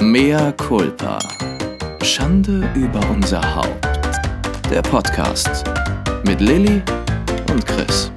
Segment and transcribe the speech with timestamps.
[0.00, 1.18] Mea culpa.
[2.04, 3.84] Schande über unser Haupt.
[4.70, 5.64] Der Podcast
[6.24, 6.80] mit Lilly
[7.50, 8.12] und Chris.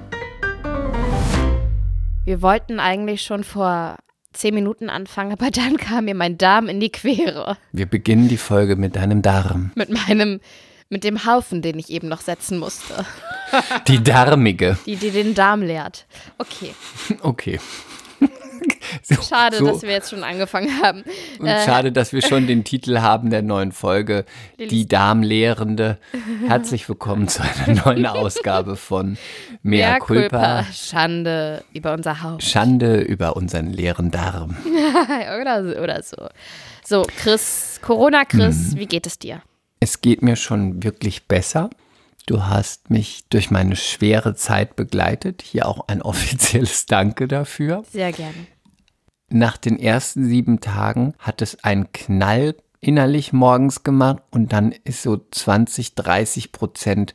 [2.24, 3.98] Wir wollten eigentlich schon vor
[4.32, 7.58] zehn Minuten anfangen, aber dann kam mir mein Darm in die Quere.
[7.72, 9.72] Wir beginnen die Folge mit deinem Darm.
[9.74, 10.40] Mit meinem,
[10.90, 13.06] mit dem Haufen, den ich eben noch setzen musste.
[13.88, 14.78] Die Darmige.
[14.86, 16.06] Die, die den Darm leert.
[16.38, 16.76] Okay.
[17.24, 17.60] Okay.
[19.04, 19.66] So, schade, so.
[19.66, 21.04] dass wir jetzt schon angefangen haben.
[21.40, 24.26] Und äh, schade, dass wir schon den Titel haben der neuen Folge,
[24.60, 25.98] Die Darmlehrende.
[26.48, 29.18] Herzlich willkommen zu einer neuen Ausgabe von
[29.64, 30.66] Mea, Mea culpa.
[30.72, 32.44] Schande über unser Haupt.
[32.44, 34.58] Schande über unseren leeren Darm.
[35.42, 36.28] oder, so, oder so.
[36.84, 38.80] So, Chris, Corona-Chris, hm.
[38.80, 39.42] wie geht es dir?
[39.80, 41.70] Es geht mir schon wirklich besser.
[42.26, 45.42] Du hast mich durch meine schwere Zeit begleitet.
[45.42, 47.84] Hier auch ein offizielles Danke dafür.
[47.92, 48.48] Sehr gerne.
[49.30, 55.04] Nach den ersten sieben Tagen hat es einen Knall innerlich morgens gemacht und dann ist
[55.04, 57.14] so 20, 30 Prozent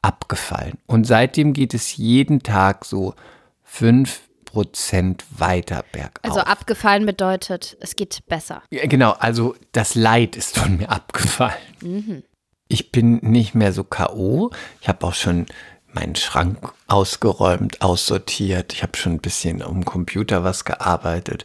[0.00, 0.78] abgefallen.
[0.86, 3.14] Und seitdem geht es jeden Tag so
[3.62, 6.22] fünf Prozent weiter bergauf.
[6.22, 8.62] Also abgefallen bedeutet, es geht besser.
[8.70, 11.58] Ja, genau, also das Leid ist von mir abgefallen.
[11.82, 12.22] Mhm
[12.70, 14.52] ich bin nicht mehr so K.O.
[14.80, 15.46] Ich habe auch schon
[15.92, 18.72] meinen Schrank ausgeräumt, aussortiert.
[18.72, 21.44] Ich habe schon ein bisschen am Computer was gearbeitet.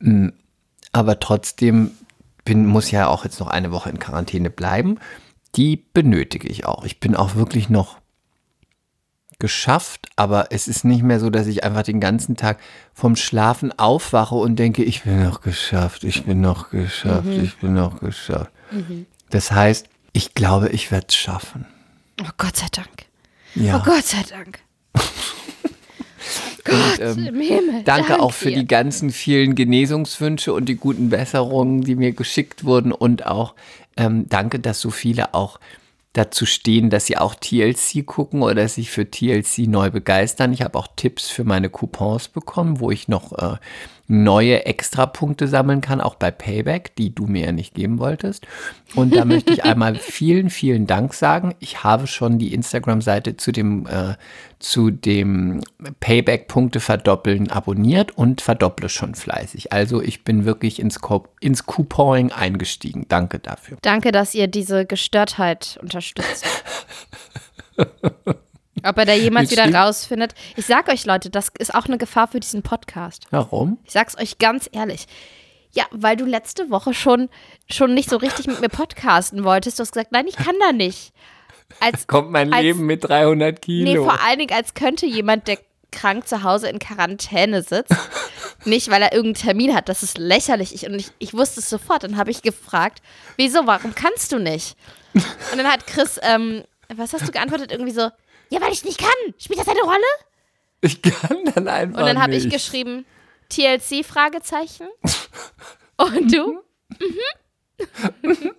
[0.00, 0.28] Mm,
[0.92, 1.92] aber trotzdem
[2.44, 4.98] bin, muss ja auch jetzt noch eine Woche in Quarantäne bleiben.
[5.54, 6.84] Die benötige ich auch.
[6.84, 7.96] Ich bin auch wirklich noch
[9.38, 12.58] geschafft, aber es ist nicht mehr so, dass ich einfach den ganzen Tag
[12.92, 17.44] vom Schlafen aufwache und denke, ich bin noch geschafft, ich bin noch geschafft, mhm.
[17.44, 18.50] ich bin noch geschafft.
[18.70, 19.06] Mhm.
[19.30, 21.66] Das heißt, ich glaube, ich werde es schaffen.
[22.22, 23.04] Oh Gott sei Dank.
[23.54, 23.76] Ja.
[23.78, 24.60] Oh Gott sei Dank.
[26.64, 28.60] Gott und, ähm, Himmel, danke Dank auch für dir.
[28.60, 32.92] die ganzen vielen Genesungswünsche und die guten Besserungen, die mir geschickt wurden.
[32.92, 33.54] Und auch
[33.98, 35.60] ähm, danke, dass so viele auch
[36.14, 40.54] dazu stehen, dass sie auch TLC gucken oder sich für TLC neu begeistern.
[40.54, 43.58] Ich habe auch Tipps für meine Coupons bekommen, wo ich noch äh,
[44.08, 48.46] neue Extrapunkte sammeln kann, auch bei Payback, die du mir ja nicht geben wolltest.
[48.94, 51.54] Und da möchte ich einmal vielen, vielen Dank sagen.
[51.58, 54.14] Ich habe schon die Instagram-Seite zu dem, äh,
[54.58, 55.60] zu dem
[56.00, 59.72] Payback-Punkte verdoppeln abonniert und verdopple schon fleißig.
[59.72, 63.06] Also ich bin wirklich ins, Co ins Couponing eingestiegen.
[63.08, 63.78] Danke dafür.
[63.82, 66.46] Danke, dass ihr diese Gestörtheit unterstützt.
[68.82, 70.34] Ob er da jemals wieder rausfindet.
[70.56, 73.24] Ich sag euch, Leute, das ist auch eine Gefahr für diesen Podcast.
[73.30, 73.78] Warum?
[73.84, 75.06] Ich sag's euch ganz ehrlich.
[75.72, 77.28] Ja, weil du letzte Woche schon,
[77.70, 79.78] schon nicht so richtig mit mir podcasten wolltest.
[79.78, 81.12] Du hast gesagt, nein, ich kann da nicht.
[81.80, 83.90] Als, Kommt mein als, Leben mit 300 Kilo.
[83.90, 85.58] Nee, vor allen Dingen, als könnte jemand, der
[85.90, 87.94] krank zu Hause in Quarantäne sitzt,
[88.64, 89.88] nicht weil er irgendeinen Termin hat.
[89.88, 90.74] Das ist lächerlich.
[90.74, 92.04] Ich, und ich, ich wusste es sofort.
[92.04, 93.02] Dann habe ich gefragt,
[93.36, 94.76] wieso, warum kannst du nicht?
[95.14, 96.64] Und dann hat Chris, ähm,
[96.94, 97.72] was hast du geantwortet?
[97.72, 98.10] Irgendwie so,
[98.50, 99.34] ja, weil ich nicht kann.
[99.38, 100.04] Spielt das eine Rolle?
[100.80, 103.04] Ich kann dann einfach Und dann habe ich geschrieben,
[103.48, 104.86] TLC, Fragezeichen.
[105.96, 106.62] Und du?
[106.98, 108.52] mhm.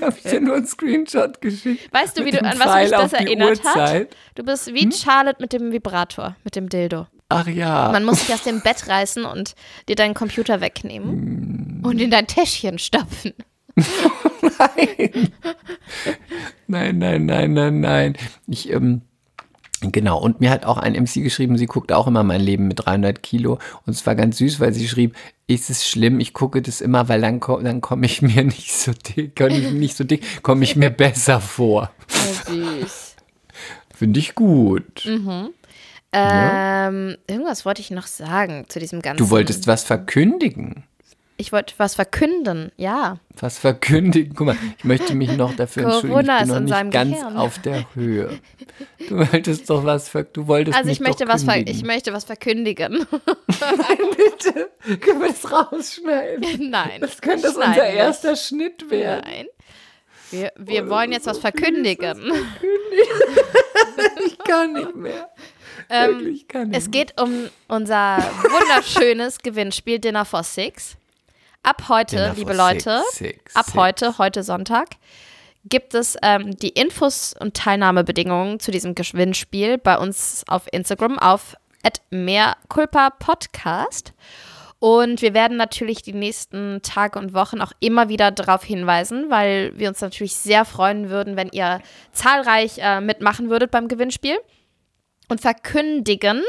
[0.00, 1.92] habe ich dir nur einen Screenshot geschickt.
[1.92, 4.08] Weißt du, wie du, an was mich das erinnert hat?
[4.34, 4.92] Du bist wie hm?
[4.92, 7.06] Charlotte mit dem Vibrator, mit dem Dildo.
[7.28, 7.90] Ach ja.
[7.92, 9.54] Man muss dich aus dem Bett reißen und
[9.88, 11.80] dir deinen Computer wegnehmen hm.
[11.84, 13.34] und in dein Täschchen stopfen.
[14.58, 15.32] nein.
[16.66, 18.16] nein, nein, nein, nein, nein.
[18.46, 19.02] Ich, ähm,
[19.80, 22.84] Genau, und mir hat auch ein MC geschrieben, sie guckt auch immer mein Leben mit
[22.84, 23.58] 300 Kilo.
[23.86, 25.14] Und es war ganz süß, weil sie schrieb,
[25.46, 28.92] ist es schlimm, ich gucke das immer, weil dann, dann komme ich mir nicht so
[28.92, 31.92] dick, komme ich nicht so dick, komme ich mir besser vor.
[32.10, 33.16] Oh, süß.
[33.94, 35.04] Finde ich gut.
[35.04, 35.50] Mhm.
[36.12, 37.16] Ähm, ja?
[37.26, 39.18] Irgendwas wollte ich noch sagen zu diesem ganzen.
[39.18, 40.84] Du wolltest was verkündigen.
[41.40, 43.18] Ich wollte was verkünden, ja.
[43.38, 44.34] Was verkündigen?
[44.34, 46.18] Guck mal, ich möchte mich noch dafür entschuldigen.
[46.18, 47.36] Ich bin noch nicht ganz Gehirn.
[47.36, 48.40] auf der Höhe.
[49.08, 53.06] Du wolltest doch was ver du wolltest Also ich möchte was ich möchte was verkündigen.
[53.60, 54.68] Nein, bitte.
[54.98, 56.70] Können wir das rausschneiden?
[56.70, 57.00] Nein.
[57.02, 58.44] Das könnte das unser erster nicht.
[58.44, 59.24] Schnitt werden.
[59.24, 59.46] Nein.
[60.32, 62.18] Wir, wir oh, wollen jetzt was verkündigen.
[62.18, 62.76] Was verkündigen.
[64.26, 65.30] ich kann nicht mehr.
[65.88, 66.90] Ähm, kann nicht es mehr.
[66.90, 70.96] geht um unser wunderschönes Gewinnspiel Dinner for Six.
[71.62, 73.76] Ab heute, liebe Leute, six, six, ab six.
[73.76, 74.88] heute, heute Sonntag,
[75.64, 81.56] gibt es ähm, die Infos und Teilnahmebedingungen zu diesem Gewinnspiel bei uns auf Instagram auf
[82.10, 84.12] mehrculpa-podcast.
[84.80, 89.76] Und wir werden natürlich die nächsten Tage und Wochen auch immer wieder darauf hinweisen, weil
[89.76, 91.80] wir uns natürlich sehr freuen würden, wenn ihr
[92.12, 94.38] zahlreich äh, mitmachen würdet beim Gewinnspiel
[95.28, 96.42] und verkündigen,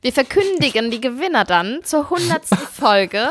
[0.00, 2.46] wir verkündigen die Gewinner dann zur 100.
[2.72, 3.30] Folge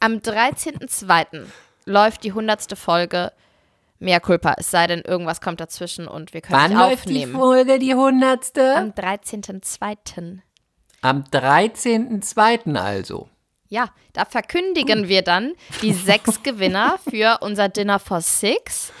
[0.00, 1.46] am 13.02.
[1.84, 3.32] läuft die hundertste Folge
[3.98, 7.32] mehr Culpa, es sei denn, irgendwas kommt dazwischen und wir können Wann nicht aufnehmen.
[7.32, 8.76] Wann läuft die Folge, die hundertste?
[8.76, 10.38] Am 13.02.
[11.00, 12.76] Am 13.02.
[12.76, 13.28] also.
[13.68, 18.92] Ja, da verkündigen wir dann die sechs Gewinner für unser Dinner for Six.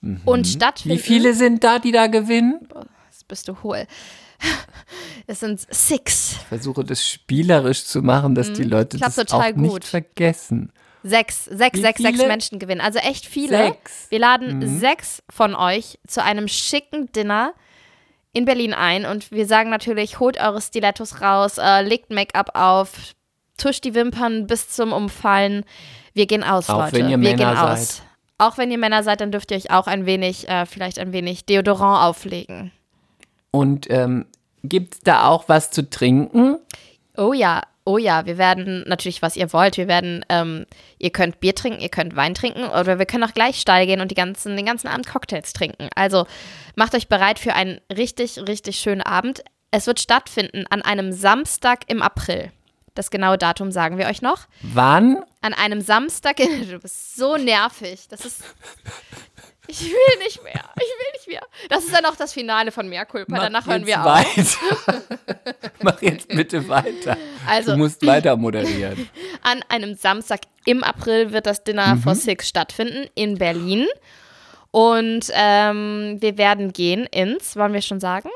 [0.00, 0.22] Mhm.
[0.24, 0.96] Und stattfinden.
[0.96, 2.66] Wie viele sind da, die da gewinnen?
[3.10, 3.86] Jetzt bist du hohl.
[5.28, 6.36] Es sind six.
[6.38, 8.70] Ich versuche das spielerisch zu machen, dass die mhm.
[8.70, 9.56] Leute das auch gut.
[9.56, 10.72] nicht vergessen.
[11.02, 12.16] Sechs, sechs, Wie sechs, viele?
[12.16, 12.80] sechs Menschen gewinnen.
[12.80, 13.56] Also echt viele.
[13.56, 14.06] Sechs.
[14.10, 14.78] Wir laden mhm.
[14.78, 17.54] sechs von euch zu einem schicken Dinner
[18.32, 23.14] in Berlin ein und wir sagen natürlich, holt eure Stilettos raus, äh, legt Make-up auf,
[23.56, 25.64] tuscht die Wimpern bis zum Umfallen.
[26.12, 26.96] Wir gehen aus, auch Leute.
[26.96, 27.96] Wenn ihr wir Männer gehen aus.
[27.96, 28.06] Seid.
[28.38, 31.12] Auch wenn ihr Männer seid, dann dürft ihr euch auch ein wenig, äh, vielleicht ein
[31.12, 32.72] wenig Deodorant auflegen.
[33.56, 34.26] Und ähm,
[34.64, 36.58] gibt es da auch was zu trinken?
[37.16, 39.78] Oh ja, oh ja, wir werden natürlich, was ihr wollt.
[39.78, 40.66] Wir werden, ähm,
[40.98, 44.02] ihr könnt Bier trinken, ihr könnt Wein trinken oder wir können auch gleich steil gehen
[44.02, 45.88] und die ganzen, den ganzen Abend Cocktails trinken.
[45.94, 46.26] Also
[46.74, 49.42] macht euch bereit für einen richtig, richtig schönen Abend.
[49.70, 52.52] Es wird stattfinden an einem Samstag im April.
[52.94, 54.48] Das genaue Datum sagen wir euch noch.
[54.60, 55.22] Wann?
[55.40, 56.36] An einem Samstag.
[56.70, 58.08] Du bist so nervig.
[58.08, 58.42] Das ist.
[59.68, 60.64] Ich will nicht mehr.
[60.76, 61.42] Ich will nicht mehr.
[61.68, 63.38] Das ist dann auch das Finale von Mehrkulpa.
[63.38, 64.58] Danach hören wir auf.
[65.82, 67.16] Mach jetzt bitte weiter.
[67.46, 69.08] Also, du musst weiter moderieren.
[69.42, 72.02] An einem Samstag im April wird das Dinner mhm.
[72.02, 73.86] for Six stattfinden in Berlin.
[74.70, 78.28] Und ähm, wir werden gehen ins, wollen wir schon sagen?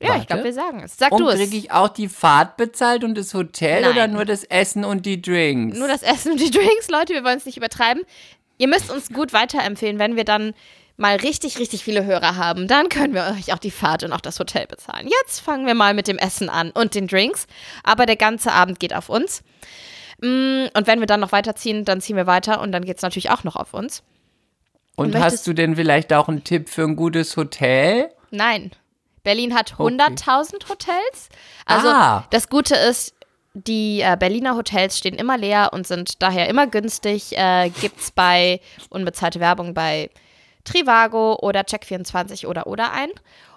[0.00, 0.22] Ja, Warte.
[0.22, 0.96] ich glaube, wir sagen es.
[0.96, 1.36] Sag und du es.
[1.36, 3.90] kriege ich auch die Fahrt bezahlt und das Hotel Nein.
[3.92, 5.78] oder nur das Essen und die Drinks?
[5.78, 8.02] Nur das Essen und die Drinks, Leute, wir wollen es nicht übertreiben.
[8.58, 10.54] Ihr müsst uns gut weiterempfehlen, wenn wir dann
[10.96, 14.20] mal richtig, richtig viele Hörer haben, dann können wir euch auch die Fahrt und auch
[14.20, 15.08] das Hotel bezahlen.
[15.08, 17.46] Jetzt fangen wir mal mit dem Essen an und den Drinks,
[17.82, 19.42] aber der ganze Abend geht auf uns.
[20.20, 23.02] Mm, und wenn wir dann noch weiterziehen, dann ziehen wir weiter und dann geht es
[23.02, 24.02] natürlich auch noch auf uns.
[24.96, 28.10] Und, und hast du denn vielleicht auch einen Tipp für ein gutes Hotel?
[28.30, 28.70] Nein.
[29.24, 30.66] Berlin hat 100.000 okay.
[30.68, 31.28] Hotels.
[31.64, 32.26] Also ah.
[32.30, 33.13] das Gute ist,
[33.54, 37.36] die äh, Berliner Hotels stehen immer leer und sind daher immer günstig.
[37.38, 38.60] Äh, Gibt es bei
[38.90, 40.10] unbezahlte Werbung bei
[40.64, 43.10] Trivago oder Check24 oder oder ein.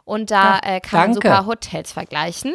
[0.05, 2.53] Und da ja, äh, kann man super Hotels vergleichen.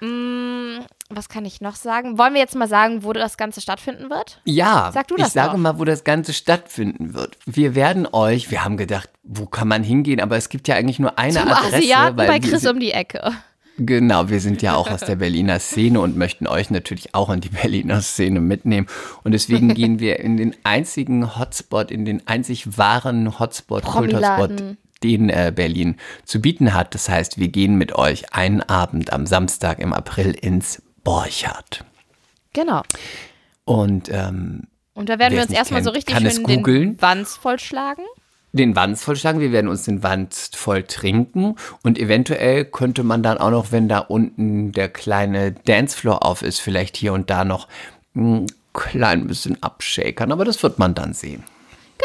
[0.00, 2.18] Hm, was kann ich noch sagen?
[2.18, 4.40] Wollen wir jetzt mal sagen, wo das Ganze stattfinden wird?
[4.44, 5.58] Ja, Sag du das ich sage doch.
[5.58, 7.36] mal, wo das Ganze stattfinden wird.
[7.46, 11.00] Wir werden euch, wir haben gedacht, wo kann man hingehen, aber es gibt ja eigentlich
[11.00, 11.76] nur eine Zum Adresse.
[11.78, 13.32] Asiaten bei Chris um die Ecke.
[13.80, 17.40] Genau, wir sind ja auch aus der Berliner Szene und möchten euch natürlich auch in
[17.40, 18.88] die Berliner Szene mitnehmen.
[19.22, 24.50] Und deswegen gehen wir in den einzigen Hotspot, in den einzig wahren Hotspot, Kulturspot,
[25.04, 25.94] den äh, Berlin
[26.24, 26.92] zu bieten hat.
[26.96, 31.84] Das heißt, wir gehen mit euch einen Abend am Samstag im April ins Borchardt.
[32.54, 32.82] Genau.
[33.64, 34.64] Und, ähm,
[34.94, 38.04] und da werden wir uns erstmal so richtig schön den Wanz vollschlagen
[38.52, 43.38] den Wanz vollschlagen, wir werden uns den Wanz voll trinken und eventuell könnte man dann
[43.38, 47.68] auch noch, wenn da unten der kleine Dancefloor auf ist, vielleicht hier und da noch
[48.14, 51.44] ein klein bisschen abshakern, aber das wird man dann sehen.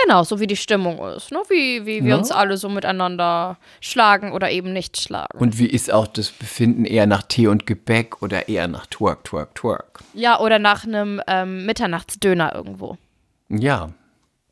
[0.06, 1.40] Genau, so wie die Stimmung ist, ne?
[1.50, 2.18] wie, wie wir ja.
[2.18, 5.38] uns alle so miteinander schlagen oder eben nicht schlagen.
[5.38, 9.24] Und wie ist auch das Befinden eher nach Tee und Gebäck oder eher nach Twerk,
[9.24, 10.00] Twerk, Twerk?
[10.16, 12.98] Ja, oder nach einem ähm, Mitternachtsdöner irgendwo.
[13.50, 13.92] Ja,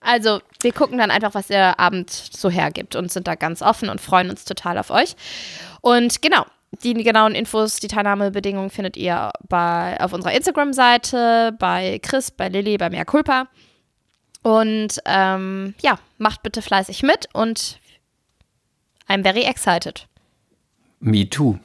[0.01, 3.87] also, wir gucken dann einfach, was der Abend so hergibt und sind da ganz offen
[3.87, 5.15] und freuen uns total auf euch.
[5.81, 6.43] Und genau,
[6.83, 12.77] die genauen Infos, die Teilnahmebedingungen findet ihr bei, auf unserer Instagram-Seite, bei Chris, bei Lilly,
[12.77, 13.47] bei Mea Culpa.
[14.41, 17.79] Und ähm, ja, macht bitte fleißig mit und
[19.07, 20.07] I'm very excited.
[20.99, 21.59] Me too.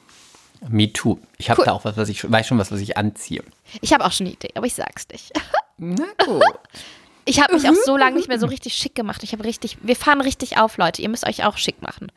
[0.69, 1.17] Me too.
[1.37, 1.65] Ich habe cool.
[1.65, 3.43] da auch was, was ich weiß schon was, was ich anziehe.
[3.81, 5.31] Ich habe auch schon eine Idee, aber ich sag's nicht.
[5.77, 6.43] Na gut.
[7.27, 9.21] Ich habe mich auch so lange nicht mehr so richtig schick gemacht.
[9.21, 11.01] Ich habe richtig, wir fahren richtig auf, Leute.
[11.01, 12.09] Ihr müsst euch auch schick machen.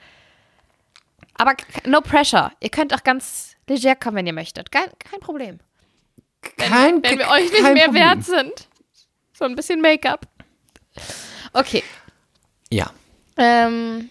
[1.34, 2.52] Aber no pressure.
[2.60, 4.70] Ihr könnt auch ganz leger kommen, wenn ihr möchtet.
[4.70, 5.58] Kein, kein Problem.
[6.56, 7.94] Kein, wenn, wenn wir euch nicht mehr Problem.
[7.94, 8.68] wert sind.
[9.32, 10.28] So ein bisschen Make-up.
[11.54, 11.82] Okay.
[12.70, 12.90] Ja.
[13.36, 14.10] Ähm,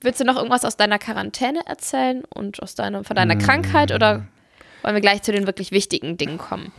[0.00, 3.40] willst du noch irgendwas aus deiner Quarantäne erzählen und aus deiner, von deiner mm.
[3.40, 4.26] Krankheit oder
[4.82, 6.72] wollen wir gleich zu den wirklich wichtigen Dingen kommen?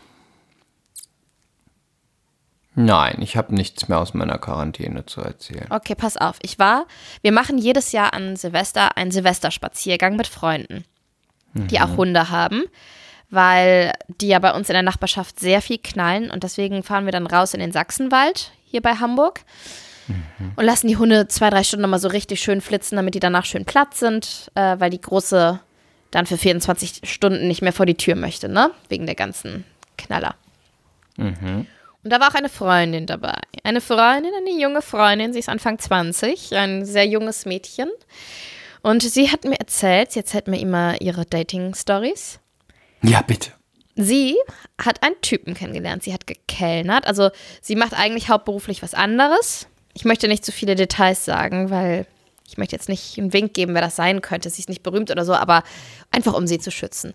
[2.80, 5.66] Nein, ich habe nichts mehr aus meiner Quarantäne zu erzählen.
[5.72, 6.38] Okay, pass auf.
[6.44, 6.86] Ich war,
[7.24, 10.86] wir machen jedes Jahr an Silvester einen Silvesterspaziergang mit Freunden,
[11.54, 11.68] mhm.
[11.70, 11.98] die auch mhm.
[11.98, 12.66] Hunde haben,
[13.32, 17.12] weil die ja bei uns in der Nachbarschaft sehr viel knallen und deswegen fahren wir
[17.12, 19.42] dann raus in den Sachsenwald hier bei Hamburg
[20.06, 20.52] mhm.
[20.56, 23.46] und lassen die Hunde zwei, drei Stunden nochmal so richtig schön flitzen, damit die danach
[23.46, 25.60] schön platt sind, äh, weil die große
[26.12, 28.70] dann für 24 Stunden nicht mehr vor die Tür möchte, ne?
[28.88, 29.64] Wegen der ganzen
[29.98, 30.36] Knaller.
[31.16, 31.66] Mhm.
[32.08, 33.36] Und da war auch eine Freundin dabei.
[33.66, 37.90] Eine Freundin, eine junge Freundin, sie ist Anfang 20, ein sehr junges Mädchen.
[38.82, 42.40] Und sie hat mir erzählt, sie erzählt mir immer ihre Dating-Stories.
[43.02, 43.52] Ja, bitte.
[43.98, 44.38] Sie
[44.82, 46.04] hat einen Typen kennengelernt.
[46.04, 47.06] Sie hat gekellnert.
[47.06, 47.30] Also
[47.62, 49.68] sie macht eigentlich hauptberuflich was anderes.
[49.94, 52.08] Ich möchte nicht zu viele Details sagen, weil
[52.48, 54.50] ich möchte jetzt nicht einen Wink geben, wer das sein könnte.
[54.50, 55.64] Sie ist nicht berühmt oder so, aber
[56.12, 57.14] einfach um sie zu schützen.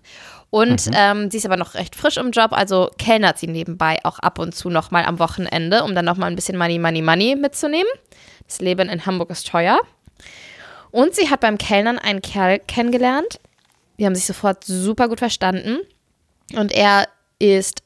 [0.51, 0.93] Und mhm.
[0.95, 4.37] ähm, sie ist aber noch recht frisch im Job, also kellnert sie nebenbei auch ab
[4.37, 7.91] und zu nochmal am Wochenende, um dann nochmal ein bisschen Money, Money, Money mitzunehmen.
[8.45, 9.79] Das Leben in Hamburg ist teuer.
[10.91, 13.39] Und sie hat beim Kellnern einen Kerl kennengelernt.
[13.97, 15.79] Die haben sich sofort super gut verstanden.
[16.55, 17.07] Und er
[17.39, 17.81] ist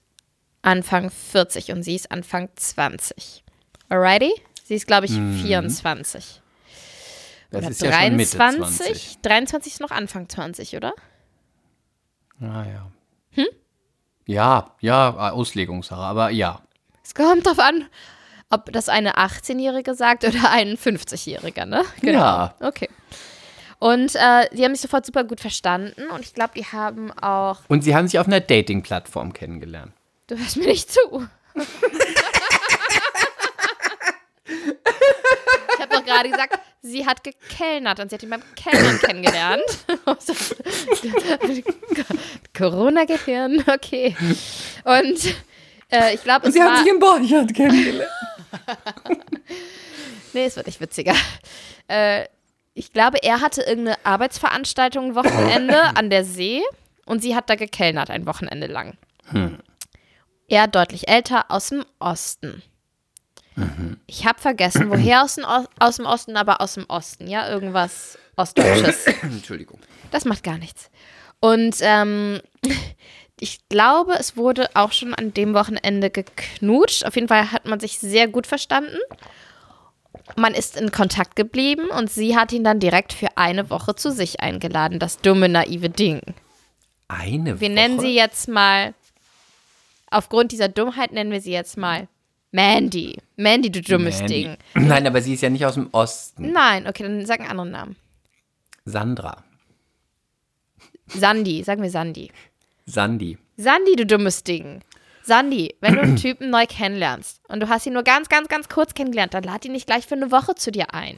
[0.61, 3.45] Anfang 40 und sie ist Anfang 20.
[3.87, 4.33] Alrighty?
[4.65, 5.39] Sie ist, glaube ich, mhm.
[5.41, 6.41] 24.
[7.49, 8.39] Das oder ist 23.
[8.39, 9.21] Ja schon Mitte 20.
[9.21, 10.93] 23 ist noch Anfang 20, oder?
[12.41, 12.91] Ah ja.
[13.31, 13.45] Hm?
[14.25, 16.61] Ja, ja, Auslegungssache, aber ja.
[17.03, 17.85] Es kommt darauf an,
[18.49, 21.83] ob das eine 18-Jährige sagt oder ein 50-Jähriger, ne?
[22.01, 22.19] Genau.
[22.19, 22.55] Ja.
[22.59, 22.89] Okay.
[23.79, 27.59] Und äh, die haben sich sofort super gut verstanden und ich glaube, die haben auch.
[27.67, 29.93] Und sie haben sich auf einer Dating-Plattform kennengelernt.
[30.27, 30.99] Du hörst mir nicht zu.
[31.57, 31.65] ich
[35.79, 39.63] habe doch gerade gesagt, sie hat gekellnert und sie hat ihn beim Kellnern kennengelernt.
[42.57, 44.15] Corona-Gehirn, okay.
[44.83, 45.35] Und
[45.91, 46.69] äh, ich glaube, es sie war...
[46.69, 48.11] haben sich im Borchardt kennengelernt.
[50.33, 51.13] nee, es wird nicht witziger.
[51.87, 52.25] Äh,
[52.73, 56.61] ich glaube, er hatte irgendeine Arbeitsveranstaltung ein Wochenende an der See
[57.05, 58.97] und sie hat da gekellnert ein Wochenende lang.
[59.29, 59.57] Hm.
[60.47, 62.61] Er deutlich älter aus dem Osten.
[63.57, 63.97] Mhm.
[64.07, 68.17] Ich habe vergessen, woher aus dem, aus dem Osten, aber aus dem Osten, ja, irgendwas
[68.35, 69.07] Ostdeutsches.
[69.21, 69.79] Entschuldigung.
[70.11, 70.89] Das macht gar nichts.
[71.39, 72.39] Und ähm,
[73.39, 77.05] ich glaube, es wurde auch schon an dem Wochenende geknutscht.
[77.05, 78.97] Auf jeden Fall hat man sich sehr gut verstanden
[80.35, 84.11] man ist in Kontakt geblieben und sie hat ihn dann direkt für eine Woche zu
[84.11, 84.99] sich eingeladen.
[84.99, 86.21] Das dumme, naive Ding.
[87.07, 87.61] Eine Woche?
[87.61, 88.93] Wir nennen sie jetzt mal,
[90.11, 92.07] aufgrund dieser Dummheit nennen wir sie jetzt mal
[92.51, 93.17] Mandy.
[93.35, 94.43] Mandy, du dummes Mandy.
[94.43, 94.57] Ding.
[94.87, 96.51] Nein, aber sie ist ja nicht aus dem Osten.
[96.51, 97.95] Nein, okay, dann sag einen anderen Namen.
[98.85, 99.43] Sandra.
[101.07, 102.31] Sandy, sagen wir Sandy.
[102.85, 103.37] Sandy.
[103.57, 104.81] Sandy, du dummes Ding.
[105.23, 108.69] Sandy, wenn du einen Typen neu kennenlernst und du hast ihn nur ganz, ganz, ganz
[108.69, 111.17] kurz kennengelernt, dann lad ihn nicht gleich für eine Woche zu dir ein.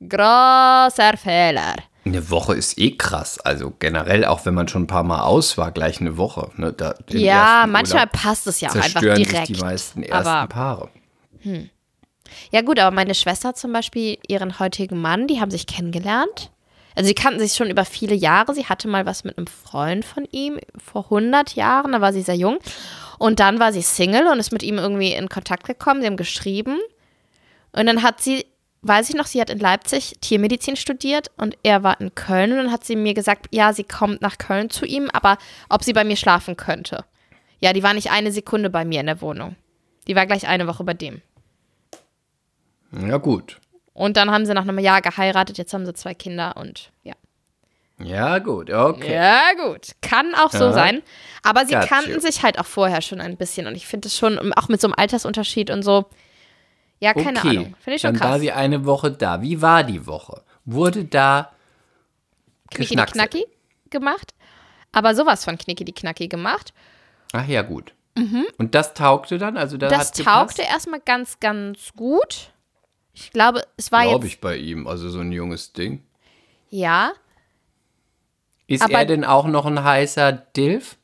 [0.00, 1.76] Großer Fehler.
[2.06, 3.40] Eine Woche ist eh krass.
[3.40, 6.50] Also generell, auch wenn man schon ein paar Mal aus war, gleich eine Woche.
[6.56, 9.48] Ne, da, ja, manchmal Urlaub passt es ja auch einfach direkt.
[9.48, 10.90] Die meisten ersten aber, Paare.
[11.40, 11.68] Hm.
[12.52, 16.52] Ja gut, aber meine Schwester zum Beispiel, ihren heutigen Mann, die haben sich kennengelernt.
[16.94, 18.54] Also sie kannten sich schon über viele Jahre.
[18.54, 22.22] Sie hatte mal was mit einem Freund von ihm vor 100 Jahren, da war sie
[22.22, 22.58] sehr jung.
[23.18, 26.02] Und dann war sie Single und ist mit ihm irgendwie in Kontakt gekommen.
[26.02, 26.78] Sie haben geschrieben.
[27.72, 28.46] Und dann hat sie,
[28.82, 32.52] weiß ich noch, sie hat in Leipzig Tiermedizin studiert und er war in Köln.
[32.52, 35.84] Und dann hat sie mir gesagt, ja, sie kommt nach Köln zu ihm, aber ob
[35.84, 37.04] sie bei mir schlafen könnte.
[37.60, 39.56] Ja, die war nicht eine Sekunde bei mir in der Wohnung.
[40.06, 41.22] Die war gleich eine Woche bei dem.
[42.92, 43.58] Ja, gut.
[43.92, 47.14] Und dann haben sie nach einem Jahr geheiratet, jetzt haben sie zwei Kinder und ja.
[47.98, 49.14] Ja, gut, okay.
[49.14, 49.92] Ja, gut.
[50.02, 50.72] Kann auch so ja.
[50.72, 51.02] sein.
[51.42, 52.20] Aber sie Got kannten you.
[52.20, 53.66] sich halt auch vorher schon ein bisschen.
[53.66, 56.04] Und ich finde es schon, auch mit so einem Altersunterschied und so.
[57.00, 57.50] Ja, keine okay.
[57.50, 57.76] Ahnung.
[57.78, 58.30] Finde ich schon Dann krass.
[58.30, 59.42] war sie eine Woche da.
[59.42, 60.42] Wie war die Woche?
[60.64, 61.52] Wurde da
[62.70, 63.46] Knicki Knacki
[63.90, 64.34] gemacht?
[64.92, 66.72] Aber sowas von Knicki die Knacki gemacht.
[67.32, 67.92] Ach ja, gut.
[68.16, 68.46] Mhm.
[68.58, 69.56] Und das taugte dann?
[69.56, 72.50] Also da das taugte erstmal ganz, ganz gut.
[73.12, 76.02] Ich glaube, es war Glaube ich bei ihm, also so ein junges Ding.
[76.70, 77.12] Ja,
[78.66, 80.96] ist er denn auch noch ein heißer Dilf?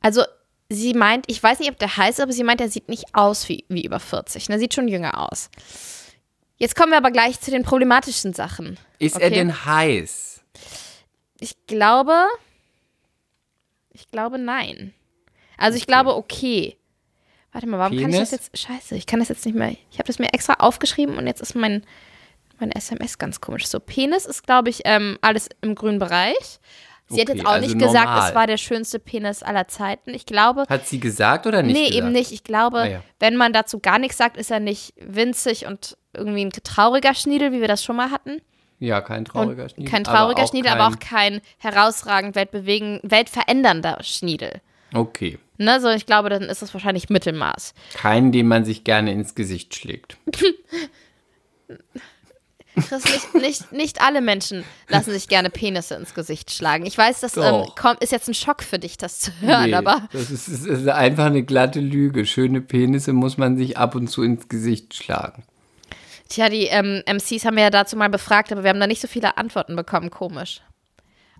[0.00, 0.22] Also,
[0.68, 3.14] sie meint, ich weiß nicht, ob der heiß ist, aber sie meint, er sieht nicht
[3.14, 4.50] aus wie, wie über 40.
[4.50, 5.50] Er sieht schon jünger aus.
[6.56, 8.78] Jetzt kommen wir aber gleich zu den problematischen Sachen.
[8.98, 9.24] Ist okay?
[9.24, 10.42] er denn heiß?
[11.40, 12.26] Ich glaube.
[13.90, 14.94] Ich glaube, nein.
[15.56, 16.76] Also, ich glaube, okay.
[17.52, 18.02] Warte mal, warum Penis?
[18.02, 18.58] kann ich das jetzt.
[18.58, 19.76] Scheiße, ich kann das jetzt nicht mehr.
[19.90, 21.84] Ich habe das mir extra aufgeschrieben und jetzt ist mein
[22.58, 23.66] mein SMS ganz komisch.
[23.66, 26.60] So, Penis ist, glaube ich, ähm, alles im grünen Bereich.
[27.06, 28.02] Sie okay, hat jetzt auch also nicht normal.
[28.02, 30.14] gesagt, es war der schönste Penis aller Zeiten.
[30.14, 30.64] Ich glaube.
[30.68, 31.74] Hat sie gesagt oder nicht?
[31.74, 31.98] Nee, gesagt?
[31.98, 32.32] eben nicht.
[32.32, 33.02] Ich glaube, ah, ja.
[33.20, 37.52] wenn man dazu gar nichts sagt, ist er nicht winzig und irgendwie ein trauriger Schniedel,
[37.52, 38.40] wie wir das schon mal hatten.
[38.78, 39.90] Ja, kein trauriger Schniedel.
[39.90, 44.60] Kein trauriger aber Schniedel, aber auch kein herausragend weltbewegen, weltverändernder Schniedel.
[44.92, 45.38] Okay.
[45.58, 47.74] Ne, so ich glaube, dann ist das wahrscheinlich Mittelmaß.
[47.94, 50.16] Keinen, den man sich gerne ins Gesicht schlägt.
[52.74, 56.86] Chris, nicht, nicht, nicht alle Menschen lassen sich gerne Penisse ins Gesicht schlagen.
[56.86, 57.64] Ich weiß, das ähm,
[58.00, 60.08] ist jetzt ein Schock für dich, das zu hören, nee, aber.
[60.12, 62.26] Das ist, das ist einfach eine glatte Lüge.
[62.26, 65.44] Schöne Penisse muss man sich ab und zu ins Gesicht schlagen.
[66.28, 69.00] Tja, die ähm, MCs haben wir ja dazu mal befragt, aber wir haben da nicht
[69.00, 70.10] so viele Antworten bekommen.
[70.10, 70.60] Komisch.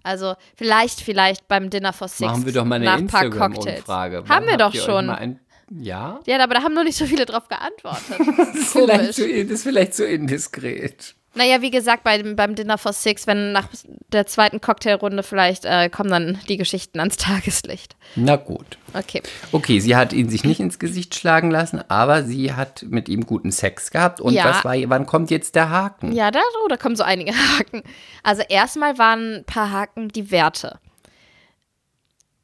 [0.05, 2.31] Also vielleicht, vielleicht beim Dinner for Six.
[2.31, 4.25] Machen wir doch mal eine Instagram-Umfrage.
[4.29, 5.09] Haben wir doch schon.
[5.09, 6.21] Ein, ja?
[6.27, 8.19] Ja, aber da haben noch nicht so viele drauf geantwortet.
[8.37, 11.15] das, ist vielleicht zu, das ist vielleicht zu indiskret.
[11.37, 13.69] Naja, wie gesagt, beim, beim Dinner for Six, wenn nach
[14.13, 17.97] der zweiten Cocktailrunde vielleicht äh, kommen dann die Geschichten ans Tageslicht.
[18.15, 18.79] Na gut.
[18.93, 19.23] Okay.
[19.51, 23.27] Okay, sie hat ihn sich nicht ins Gesicht schlagen lassen, aber sie hat mit ihm
[23.27, 24.21] guten Sex gehabt.
[24.21, 24.45] Und ja.
[24.45, 26.13] was war, wann kommt jetzt der Haken?
[26.13, 27.83] Ja, da, oh, da kommen so einige Haken.
[28.23, 30.79] Also erstmal waren ein paar Haken die Werte.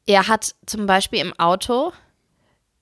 [0.05, 1.93] Er hat zum Beispiel im Auto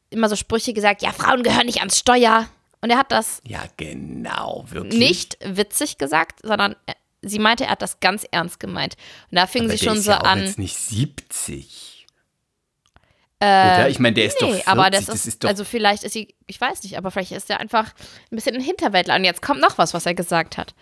[0.09, 2.47] immer so Sprüche gesagt, ja, Frauen gehören nicht ans Steuer.
[2.81, 6.75] Und er hat das ja genau wirklich nicht witzig gesagt, sondern
[7.21, 8.95] sie meinte, er hat das ganz ernst gemeint.
[9.29, 10.43] Und da fing Aber sie schon ist so ja auch an.
[10.43, 12.07] Jetzt nicht 70.
[13.41, 13.89] Äh, Oder?
[13.89, 16.03] Ich meine, der ist nee, doch 40, aber das, das ist, ist doch also vielleicht
[16.03, 17.93] ist sie, ich weiß nicht, aber vielleicht ist er einfach
[18.31, 19.15] ein bisschen ein Hinterwäldler.
[19.15, 20.73] Und jetzt kommt noch was, was er gesagt hat.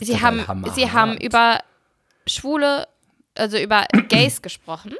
[0.00, 1.60] Sie haben, sie haben über
[2.26, 2.86] Schwule,
[3.34, 4.94] also über Gays gesprochen.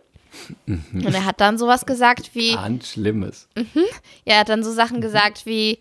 [0.66, 2.54] Und er hat dann sowas gesagt wie.
[2.54, 3.48] Ganz Schlimmes.
[3.56, 3.84] Mhm.
[4.24, 5.78] Ja, er hat dann so Sachen gesagt wie.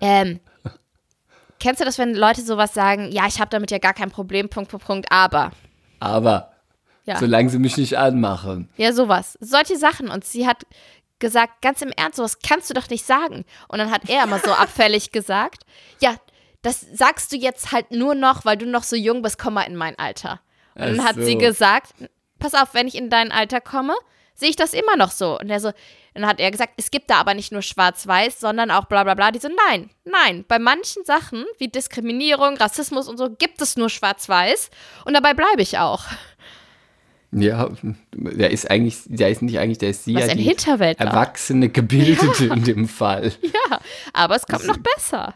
[0.00, 0.40] Ähm,
[1.58, 3.10] kennst du das, wenn Leute sowas sagen?
[3.12, 5.52] Ja, ich habe damit ja gar kein Problem, Punkt, Punkt, Punkt, aber.
[6.00, 6.52] Aber.
[7.04, 7.18] Ja.
[7.18, 8.68] Solange sie mich nicht anmachen.
[8.76, 9.38] Ja, sowas.
[9.40, 10.08] Solche Sachen.
[10.08, 10.64] Und sie hat
[11.18, 13.44] gesagt, ganz im Ernst, sowas kannst du doch nicht sagen.
[13.68, 15.64] Und dann hat er immer so abfällig gesagt,
[16.00, 16.16] ja,
[16.62, 19.62] das sagst du jetzt halt nur noch, weil du noch so jung bist, komm mal
[19.62, 20.40] in mein Alter.
[20.74, 21.22] Und dann hat so.
[21.22, 21.92] sie gesagt,
[22.40, 23.94] pass auf, wenn ich in dein Alter komme,
[24.34, 25.38] sehe ich das immer noch so.
[25.38, 25.70] Und er so,
[26.14, 29.14] dann hat er gesagt, es gibt da aber nicht nur schwarz-weiß, sondern auch bla bla
[29.14, 29.30] bla.
[29.30, 33.90] Die so, nein, nein, bei manchen Sachen wie Diskriminierung, Rassismus und so gibt es nur
[33.90, 34.70] schwarz-weiß
[35.04, 36.04] und dabei bleibe ich auch.
[37.32, 37.70] Ja,
[38.12, 41.06] der ist eigentlich, der ist nicht eigentlich, der ist sie Was ja ein Hinterwäldler.
[41.06, 42.54] Erwachsene Gebildete ja.
[42.54, 43.32] in dem Fall.
[43.42, 43.80] Ja,
[44.12, 45.34] aber es kommt das noch besser.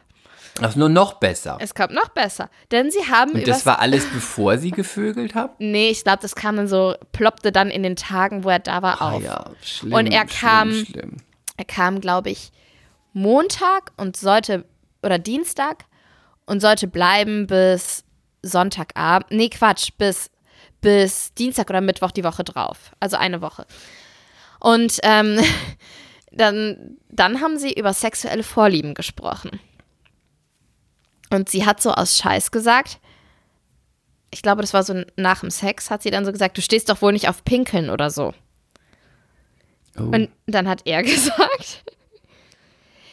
[0.61, 1.59] Ist nur noch besser.
[1.61, 2.49] Es kommt noch besser.
[2.71, 3.33] Denn sie haben.
[3.33, 5.53] Und das war alles, bevor sie gevögelt haben?
[5.59, 8.81] Nee, ich glaube, das kam dann so, ploppte dann in den Tagen, wo er da
[8.83, 9.23] war, auf.
[9.23, 9.93] Ja, schlimm.
[9.93, 11.17] Und er kam, schlimm, schlimm.
[11.57, 12.53] er kam, glaube ich,
[13.13, 14.65] Montag und sollte,
[15.03, 15.87] oder Dienstag
[16.47, 18.05] und sollte bleiben bis
[18.43, 19.33] Sonntagabend.
[19.33, 20.31] Nee, Quatsch, bis,
[20.81, 22.93] bis Dienstag oder Mittwoch die Woche drauf.
[23.01, 23.67] Also eine Woche.
[24.61, 25.41] Und ähm,
[26.31, 29.59] dann, dann haben sie über sexuelle Vorlieben gesprochen.
[31.35, 32.99] Und sie hat so aus Scheiß gesagt,
[34.31, 36.89] ich glaube, das war so nach dem Sex, hat sie dann so gesagt, du stehst
[36.89, 38.35] doch wohl nicht auf Pinkeln oder so.
[39.99, 40.03] Oh.
[40.03, 41.85] Und dann hat er gesagt,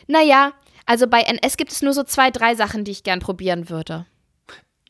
[0.08, 0.54] naja,
[0.86, 4.06] also bei NS gibt es nur so zwei, drei Sachen, die ich gern probieren würde.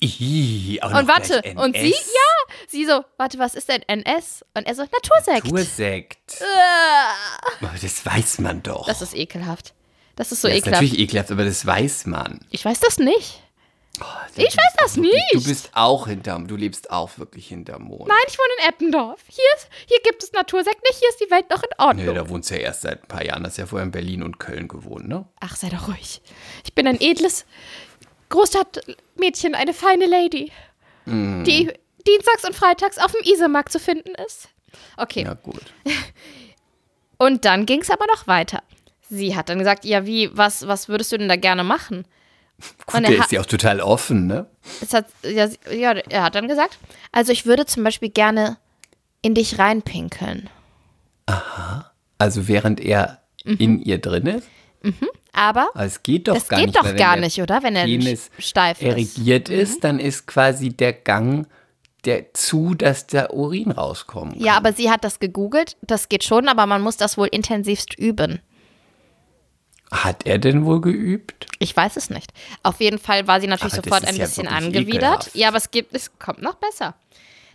[0.04, 4.44] Ih, und warte, und sie, ja, sie so, warte, was ist denn NS?
[4.56, 5.46] Und er so, Natursekt.
[5.46, 6.41] Natursekt.
[6.41, 7.67] Uh.
[7.80, 8.88] Das weiß man doch.
[8.88, 9.76] Das ist ekelhaft.
[10.15, 10.84] Das ist so das ekelhaft.
[10.84, 12.39] ist natürlich ekelhaft, aber das weiß man.
[12.50, 13.41] Ich weiß das nicht.
[14.00, 15.34] Oh, ich weiß das wirklich, nicht.
[15.34, 18.08] Du bist auch hinterm, du lebst auch wirklich hinterm Mond.
[18.08, 19.21] Nein, ich wohne in Eppendorf.
[19.28, 22.06] Hier, ist, hier gibt es Natursekt nicht, hier ist die Welt noch in Ordnung.
[22.06, 23.45] Nee, da wohnst du ja erst seit ein paar Jahren.
[23.45, 25.28] Hast ja vorher in Berlin und Köln gewohnt, ne?
[25.39, 26.21] Ach, sei doch ruhig.
[26.63, 27.45] Ich bin ein edles
[28.30, 30.52] Großstadtmädchen, eine feine Lady,
[31.06, 31.43] mm.
[31.43, 31.71] die
[32.08, 34.50] dienstags und freitags auf dem Isemarkt zu finden ist.
[34.97, 35.24] Okay.
[35.26, 35.74] Na gut.
[37.17, 38.63] Und dann ging es aber noch weiter.
[39.12, 42.06] Sie hat dann gesagt, ja, wie, was, was würdest du denn da gerne machen?
[42.86, 44.45] Gut, der ist ja auch total offen, ne?
[44.82, 46.78] Es hat, ja, ja, er hat dann gesagt,
[47.12, 48.58] also ich würde zum Beispiel gerne
[49.21, 50.50] in dich reinpinkeln.
[51.26, 51.91] Aha.
[52.19, 53.58] Also während er mhm.
[53.58, 54.47] in ihr drin ist?
[54.82, 55.10] Mhm.
[55.34, 56.80] Aber Aber es geht doch das gar geht nicht.
[56.80, 57.63] doch gar nicht, oder?
[57.63, 59.60] Wenn er steif erregiert ist.
[59.60, 59.82] ist, mhm.
[59.82, 61.47] dann ist quasi der Gang
[62.06, 64.36] der zu, dass der Urin rauskommt.
[64.38, 65.76] Ja, aber sie hat das gegoogelt.
[65.82, 68.39] Das geht schon, aber man muss das wohl intensivst üben.
[69.91, 71.47] Hat er denn wohl geübt?
[71.60, 72.32] Ich weiß es nicht.
[72.63, 74.88] Auf jeden Fall war sie natürlich aber sofort ein ja bisschen angewidert.
[74.88, 75.36] Ekelhaft.
[75.36, 76.95] Ja, aber es gibt, es kommt noch besser.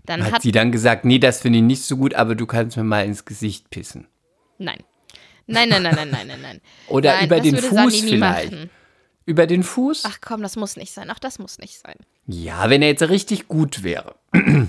[0.05, 2.47] Dann hat, hat sie dann gesagt, nee, das finde ich nicht so gut, aber du
[2.47, 4.07] kannst mir mal ins Gesicht pissen.
[4.59, 4.79] Nein.
[5.47, 6.61] Nein, nein, nein, nein, nein, nein, nein.
[6.89, 8.53] Oder nein, über den Fuß Sani vielleicht.
[8.53, 8.71] Machen.
[9.25, 10.05] Über den Fuß?
[10.07, 11.09] Ach komm, das muss nicht sein.
[11.11, 11.97] Ach, das muss nicht sein.
[12.27, 14.15] Ja, wenn er jetzt richtig gut wäre.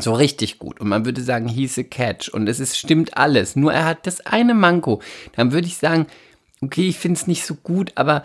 [0.00, 0.80] so richtig gut.
[0.80, 2.28] Und man würde sagen, a catch.
[2.28, 3.54] Und es ist, stimmt alles.
[3.54, 5.02] Nur er hat das eine Manko.
[5.36, 6.06] Dann würde ich sagen,
[6.62, 8.24] okay, ich finde es nicht so gut, aber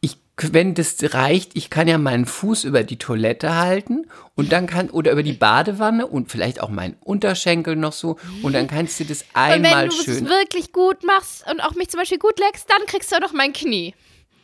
[0.00, 4.66] ich, wenn das reicht, ich kann ja meinen Fuß über die Toilette halten und dann
[4.66, 9.00] kann, oder über die Badewanne und vielleicht auch meinen Unterschenkel noch so und dann kannst
[9.00, 10.06] du das einmal schön.
[10.06, 13.12] Wenn du es wirklich gut machst und auch mich zum Beispiel gut leckst, dann kriegst
[13.12, 13.94] du auch noch mein Knie.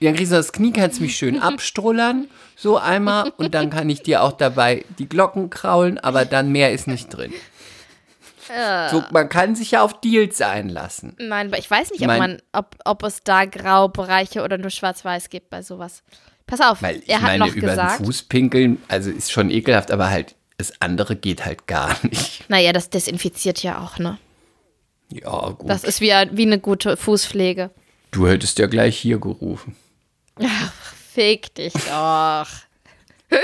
[0.01, 3.33] Dann kriegst du das Knie, kannst mich schön abstrullern, so einmal.
[3.37, 7.09] Und dann kann ich dir auch dabei die Glocken kraulen, aber dann mehr ist nicht
[7.09, 7.33] drin.
[8.91, 11.17] So, man kann sich ja auf Deals einlassen.
[11.19, 14.71] Nein, aber ich weiß nicht, ob, mein, man, ob, ob es da Graubereiche oder nur
[14.71, 16.03] Schwarz-Weiß gibt bei sowas.
[16.47, 18.01] Pass auf, weil er hat meine, noch über gesagt.
[18.01, 22.49] Den Fuß pinkeln, also ist schon ekelhaft, aber halt das andere geht halt gar nicht.
[22.49, 24.19] Naja, das desinfiziert ja auch, ne?
[25.11, 25.69] Ja, gut.
[25.69, 27.71] Das ist wie, wie eine gute Fußpflege.
[28.11, 29.77] Du hättest ja gleich hier gerufen.
[30.37, 30.73] Ach,
[31.13, 32.49] fick dich doch.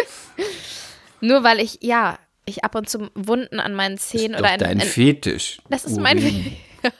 [1.20, 4.56] Nur weil ich, ja, ich ab und zu Wunden an meinen Zehen das ist oder
[4.58, 5.58] doch dein Fetisch.
[5.70, 6.02] Das ist Urin.
[6.02, 6.52] mein Fetisch.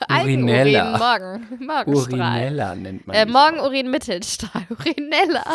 [0.09, 0.97] Urinella.
[0.97, 1.47] Morgen.
[1.65, 2.19] Morgenstrahl.
[2.41, 4.65] Urinella nennt man äh, Morgenurin Mittelstrahl.
[4.69, 5.45] Urinella.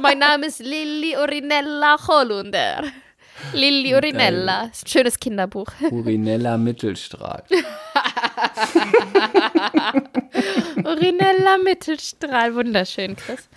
[0.00, 2.82] mein Name ist Lilly Urinella Holunder.
[3.54, 4.62] Lilly Urinella.
[4.64, 5.66] Ein schönes Kinderbuch.
[5.90, 7.42] Urinella Mittelstrahl.
[10.84, 12.54] Urinella Mittelstrahl.
[12.54, 13.48] Wunderschön, Chris.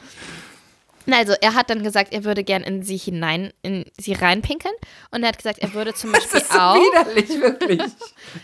[1.12, 4.74] Also, er hat dann gesagt, er würde gern in sie hinein, in sie reinpinkeln.
[5.12, 6.76] Und er hat gesagt, er würde zum Beispiel das ist auch.
[6.76, 7.82] widerlich, wirklich.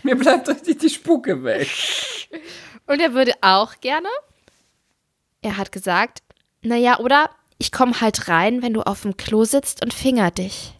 [0.03, 1.67] Mir bleibt richtig die Spucke weg.
[2.87, 4.09] Und er würde auch gerne.
[5.41, 6.19] Er hat gesagt,
[6.61, 10.73] naja, oder ich komme halt rein, wenn du auf dem Klo sitzt und finger dich.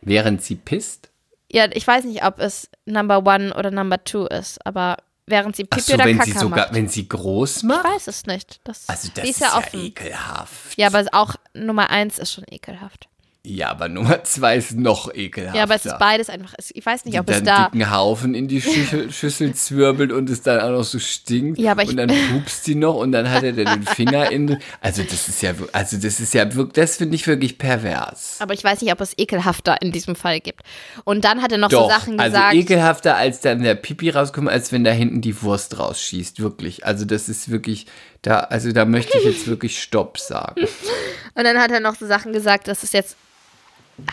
[0.00, 1.10] Während sie pisst?
[1.52, 5.64] Ja, ich weiß nicht, ob es Number One oder Number Two ist, aber während sie
[5.64, 6.74] Pipi so, oder wenn Kaka sie sogar, macht.
[6.74, 7.84] wenn sie groß macht?
[7.84, 8.60] Ich weiß es nicht.
[8.64, 9.80] Das, also das ist, ist ja, offen.
[9.80, 10.76] ekelhaft.
[10.76, 13.08] Ja, aber auch Nummer eins ist schon ekelhaft.
[13.46, 15.58] Ja, aber Nummer zwei ist noch ekelhafter.
[15.58, 16.54] Ja, aber es ist beides einfach.
[16.72, 17.66] Ich weiß nicht, ob die es da.
[17.66, 21.58] dicken Haufen in die Schüssel, Schüssel zwirbelt und es dann auch noch so stinkt.
[21.58, 24.30] Ja, aber ich- und dann pupst sie noch und dann hat er dann den Finger
[24.30, 24.44] in.
[24.80, 28.36] Also das ist ja, also das ist ja wirklich, das finde ich wirklich pervers.
[28.40, 30.62] Aber ich weiß nicht, ob es ekelhafter in diesem Fall gibt.
[31.04, 32.54] Und dann hat er noch Doch, so Sachen also gesagt.
[32.54, 36.86] ekelhafter als dann der Pipi rauskommt, als wenn da hinten die Wurst rausschießt, wirklich.
[36.86, 37.86] Also das ist wirklich,
[38.22, 40.66] da, also da möchte ich jetzt wirklich Stopp sagen.
[41.34, 43.16] Und dann hat er noch so Sachen gesagt, das ist jetzt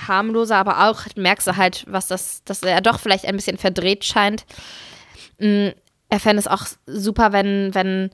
[0.07, 4.05] harmloser, aber auch merkst du halt, was das, dass er doch vielleicht ein bisschen verdreht
[4.05, 4.45] scheint.
[5.39, 5.69] Mm,
[6.09, 8.09] Er fände es auch super, wenn, wenn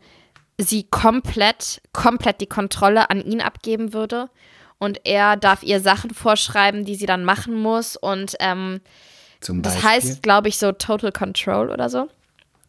[0.60, 4.30] sie komplett, komplett die Kontrolle an ihn abgeben würde.
[4.80, 7.95] Und er darf ihr Sachen vorschreiben, die sie dann machen muss.
[7.95, 8.82] Und ähm,
[9.41, 12.08] das heißt, glaube ich, so Total Control oder so.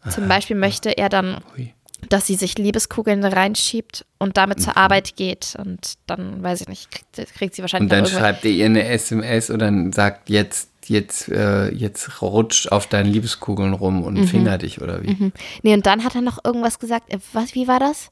[0.09, 1.75] Zum Beispiel möchte er dann Ui.
[2.09, 4.63] Dass sie sich Liebeskugeln reinschiebt und damit Mhm.
[4.63, 5.57] zur Arbeit geht.
[5.59, 8.85] Und dann, weiß ich nicht, kriegt, kriegt sie wahrscheinlich Und dann schreibt er ihr eine
[8.87, 14.27] SMS und dann sagt, jetzt, jetzt, äh, jetzt rutsch auf deinen Liebeskugeln rum und Mhm.
[14.29, 15.33] finger dich oder wie.
[15.63, 17.13] Nee, und dann hat er noch irgendwas gesagt.
[17.13, 18.11] Äh, Was, wie war das?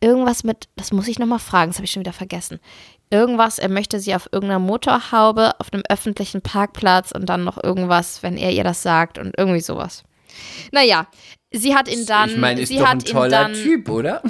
[0.00, 2.60] Irgendwas mit, das muss ich nochmal fragen, das habe ich schon wieder vergessen.
[3.10, 8.22] Irgendwas, er möchte sie auf irgendeiner Motorhaube, auf einem öffentlichen Parkplatz und dann noch irgendwas,
[8.22, 10.02] wenn er ihr das sagt und irgendwie sowas.
[10.72, 11.06] Naja,
[11.50, 13.88] sie hat ihn dann, ich meine, ist sie doch hat ein ihn toller dann Typ,
[13.88, 14.22] oder?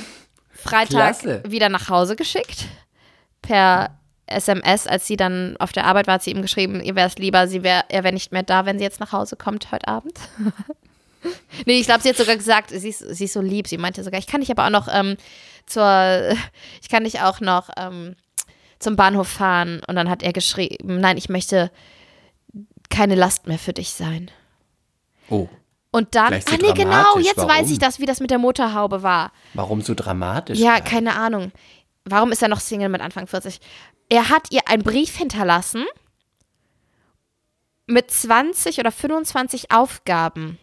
[0.51, 0.89] Freitag
[1.21, 1.43] Klasse.
[1.47, 2.67] wieder nach Hause geschickt.
[3.43, 3.91] Per
[4.27, 7.17] SMS, als sie dann auf der Arbeit war, hat sie ihm geschrieben, ihr wäre es
[7.17, 9.87] lieber, sie wär, er wäre nicht mehr da, wenn sie jetzt nach Hause kommt heute
[9.87, 10.19] Abend.
[11.67, 13.69] nee, ich glaube, sie hat sogar gesagt, sie ist, sie ist so lieb.
[13.69, 15.17] Sie meinte sogar, ich kann dich aber auch noch ähm,
[15.67, 15.85] zur,
[16.83, 18.17] ich kann dich auch noch ähm,
[18.79, 19.81] zum Bahnhof fahren.
[19.87, 21.71] Und dann hat er geschrieben, nein, ich möchte
[22.91, 24.31] keine Last mehr für dich sein.
[25.29, 25.49] Oh,
[25.97, 27.51] Und dann, Gleich so ah nee, genau, jetzt Warum?
[27.51, 29.33] weiß ich das, wie das mit der Motorhaube war.
[29.55, 30.59] warum so dramatisch?
[30.59, 30.91] Ja, gleich?
[30.91, 31.53] keine Ahnung.
[32.05, 33.61] Warum ist er noch Single mit Anfang 40?
[34.11, 35.87] Er hat ihr einen Brief hinterlassen
[37.87, 40.59] mit 20 oder 25 Aufgaben.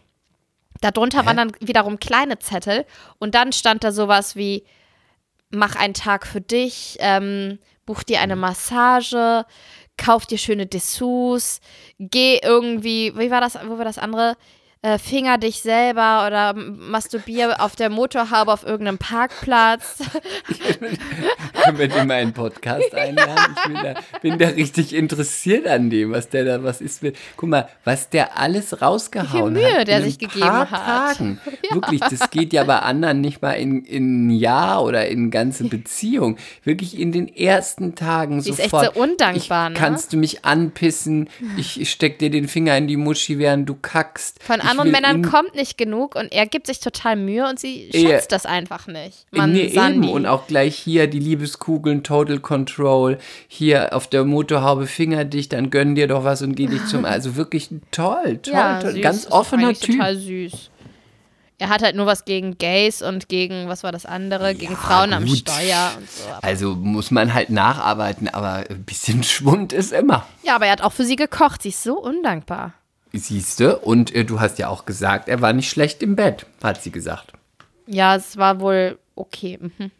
[0.81, 1.25] Darunter Hä?
[1.25, 2.85] waren dann wiederum kleine Zettel
[3.17, 4.63] und dann stand da sowas wie:
[5.49, 9.45] Mach einen Tag für dich, ähm, buch dir eine Massage,
[9.97, 11.59] kauf dir schöne Dessous,
[11.97, 14.37] geh irgendwie, wie war das, wo war das andere?
[14.85, 19.99] Äh, Finger dich selber oder masturbier auf der Motorhaube auf irgendeinem Parkplatz.
[21.63, 23.55] Können wir den mal in den Podcast einladen?
[23.55, 27.01] Ich bin da, bin da richtig interessiert an dem, was der da, was ist.
[27.01, 29.87] mit- Guck mal, was der alles rausgehauen Wie viel Mühe hat.
[29.87, 31.15] der sich gegeben paar hat.
[31.17, 31.39] Tagen.
[31.71, 35.63] Wirklich, das geht ja bei anderen nicht mal in, in ein Jahr oder in ganze
[35.63, 36.35] Beziehung.
[36.65, 38.93] Wirklich in den ersten Tagen Die ist echt sofort.
[38.95, 39.79] so undankbar, ich, ne?
[39.79, 41.29] Kannst du mich anpissen?
[41.55, 44.43] Ich, ich steck dir den Finger in die Muschi, während du kackst.
[44.43, 47.89] Von Ich anderen Männern kommt nicht genug und er gibt sich total Mühe und sie
[47.91, 48.09] Ja.
[48.09, 49.25] schätzt das einfach nicht.
[49.31, 50.07] Man nee, Sandy.
[50.07, 50.09] eben.
[50.13, 55.69] Und auch gleich hier die Liebeskugeln, Total Control, hier auf der Motorhaube Finger dich, dann
[55.69, 57.05] gönn dir doch was und geh dich zum.
[57.05, 58.91] Also wirklich toll, toll, ja, toll.
[58.93, 59.95] süß, Ganz offener Typ.
[59.97, 60.69] Total süß.
[61.59, 65.13] Er hat halt nur was gegen Gays und gegen, was war das andere, gegen Frauen
[65.13, 65.37] am gut.
[65.37, 66.27] Steuer und so.
[66.29, 70.25] Aber, Also muss man halt nacharbeiten, aber ein bisschen Schwund ist immer.
[70.43, 71.61] ja, aber er hat auch für sie gekocht.
[71.61, 72.73] Sie ist so undankbar.
[73.13, 76.81] Siehste, und äh, du hast ja auch gesagt, er war nicht schlecht im Bett, hat
[76.81, 77.33] sie gesagt.
[77.85, 79.59] Ja, es war wohl okay.
[79.61, 79.91] Mhm.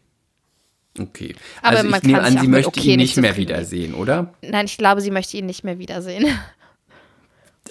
[0.98, 1.34] Okay.
[1.62, 4.32] Aber also ich nehme an, sie möchte okay ihn nicht mehr wiedersehen, oder?
[4.42, 6.26] Nein, ich glaube, sie möchte ihn nicht mehr wiedersehen.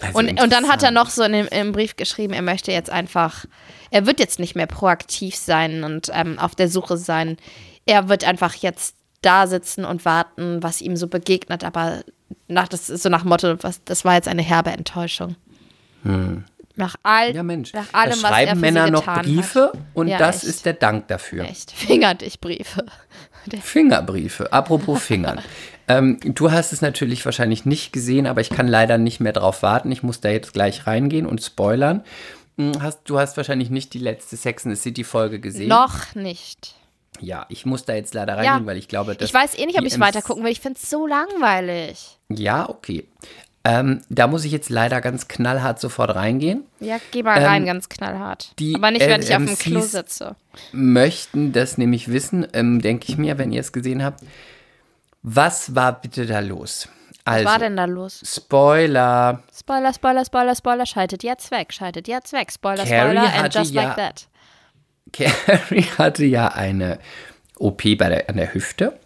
[0.01, 2.71] Also und, und dann hat er noch so in dem, im Brief geschrieben, er möchte
[2.71, 3.45] jetzt einfach,
[3.91, 7.37] er wird jetzt nicht mehr proaktiv sein und ähm, auf der Suche sein.
[7.85, 12.03] Er wird einfach jetzt da sitzen und warten, was ihm so begegnet, aber
[12.47, 15.35] nach, das so nach Motto, was, das war jetzt eine herbe Enttäuschung.
[16.03, 16.43] Hm.
[16.75, 17.71] Nach, all, ja, Mensch.
[17.73, 19.79] nach allem, da was schreiben er für Männer noch Briefe hat.
[19.93, 20.45] und ja, das echt.
[20.45, 21.43] ist der Dank dafür.
[21.43, 21.71] Echt.
[21.71, 22.85] Finger dich Briefe.
[23.61, 24.51] Fingerbriefe.
[24.51, 25.41] Apropos Fingern.
[25.87, 29.61] ähm, du hast es natürlich wahrscheinlich nicht gesehen, aber ich kann leider nicht mehr drauf
[29.61, 29.91] warten.
[29.91, 32.03] Ich muss da jetzt gleich reingehen und spoilern.
[32.57, 35.69] Hm, hast, du hast wahrscheinlich nicht die letzte Sex in the City Folge gesehen.
[35.69, 36.75] Noch nicht.
[37.19, 38.65] Ja, ich muss da jetzt leider reingehen, ja.
[38.65, 39.29] weil ich glaube, dass.
[39.29, 40.51] Ich weiß eh nicht, ob ich es weitergucken will.
[40.51, 42.17] Ich finde es so langweilig.
[42.29, 43.07] Ja, okay.
[43.65, 46.65] Ähm, da muss ich jetzt leider ganz knallhart sofort reingehen.
[46.81, 48.51] Ja, geh mal ähm, rein, ganz knallhart.
[48.59, 50.35] Die Aber nicht, wenn ich auf dem Klo sitze.
[50.73, 54.21] Möchten das nämlich wissen, ähm, denke ich mir, wenn ihr es gesehen habt.
[55.21, 56.89] Was war bitte da los?
[57.23, 58.21] Also, Was war denn da los?
[58.25, 59.41] Spoiler.
[59.57, 60.85] Spoiler, Spoiler, Spoiler, Spoiler.
[60.85, 62.51] Schaltet jetzt weg, schaltet jetzt weg.
[62.51, 64.27] Spoiler, Carrie Spoiler, and just ja, like that.
[65.11, 66.99] Carrie hatte ja eine
[67.57, 68.97] OP bei der, an der Hüfte.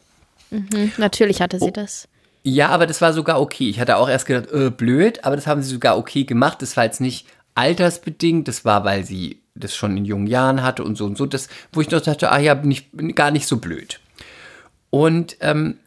[0.50, 1.72] Mhm, natürlich hatte sie oh.
[1.72, 2.08] das.
[2.44, 3.70] Ja, aber das war sogar okay.
[3.70, 6.62] Ich hatte auch erst gedacht, äh, blöd, aber das haben sie sogar okay gemacht.
[6.62, 10.84] Das war jetzt nicht altersbedingt, das war, weil sie das schon in jungen Jahren hatte
[10.84, 11.26] und so und so.
[11.26, 14.00] Das, wo ich doch dachte, ah ja, nicht, gar nicht so blöd.
[14.90, 15.78] Und ähm,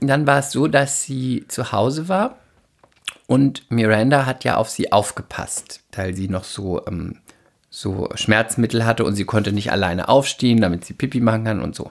[0.00, 2.38] dann war es so, dass sie zu Hause war
[3.26, 7.18] und Miranda hat ja auf sie aufgepasst, weil sie noch so, ähm,
[7.74, 11.74] so Schmerzmittel hatte und sie konnte nicht alleine aufstehen, damit sie Pipi machen kann und
[11.74, 11.90] so.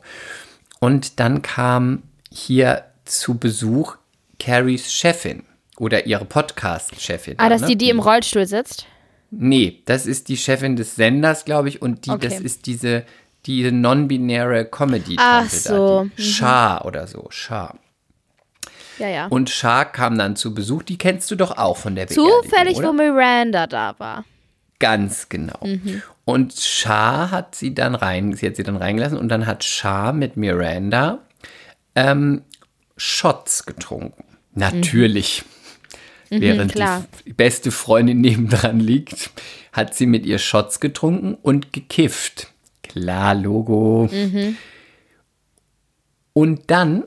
[0.80, 3.98] Und dann kam hier zu Besuch
[4.40, 5.44] Carries Chefin
[5.78, 7.36] oder ihre Podcast-Chefin.
[7.40, 7.68] Ah, dass ne?
[7.70, 8.86] die, die im Rollstuhl sitzt?
[9.32, 12.30] Nee, das ist die Chefin des Senders, glaube ich, und die, okay.
[12.30, 13.04] das ist diese,
[13.48, 16.04] diese non-binäre comedy Ach so.
[16.04, 16.22] Mhm.
[16.22, 17.74] Shah oder so, Shah.
[19.00, 19.28] Ja, ja.
[19.28, 22.90] Und Shah kam dann zu Besuch, die kennst du doch auch von der Zufällig, oder?
[22.90, 24.26] wo Miranda da war.
[24.82, 25.60] Ganz genau.
[25.64, 26.02] Mhm.
[26.26, 30.12] Und Shah hat sie dann rein, sie hat sie dann reingelassen und dann hat Shah
[30.12, 31.20] mit Miranda
[31.96, 32.42] ähm,
[32.98, 34.24] Shots getrunken.
[34.54, 35.44] Natürlich.
[36.32, 36.42] Mhm.
[36.42, 39.30] Während mhm, die beste Freundin nebendran liegt,
[39.72, 42.48] hat sie mit ihr Shots getrunken und gekifft.
[42.82, 44.10] Klar, Logo.
[44.12, 44.58] Mhm.
[46.34, 47.04] Und dann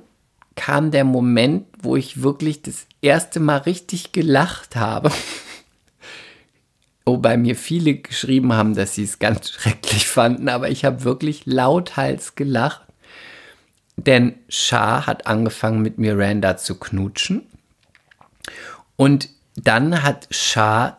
[0.54, 5.10] kam der Moment, wo ich wirklich das erste Mal richtig gelacht habe.
[7.06, 11.46] Wobei mir viele geschrieben haben, dass sie es ganz schrecklich fanden, aber ich habe wirklich
[11.46, 12.82] lauthals gelacht.
[13.96, 17.46] Denn Shah hat angefangen mit Miranda zu knutschen.
[18.96, 20.98] Und dann hat Shah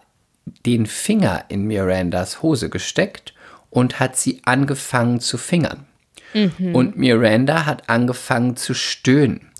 [0.65, 3.33] den Finger in Mirandas Hose gesteckt
[3.69, 5.85] und hat sie angefangen zu fingern.
[6.33, 6.75] Mhm.
[6.75, 9.51] Und Miranda hat angefangen zu stöhnen.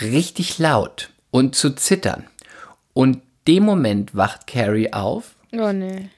[0.00, 2.26] Richtig laut und zu zittern.
[2.92, 5.34] Und dem Moment wacht Carrie auf.
[5.52, 6.10] Oh nee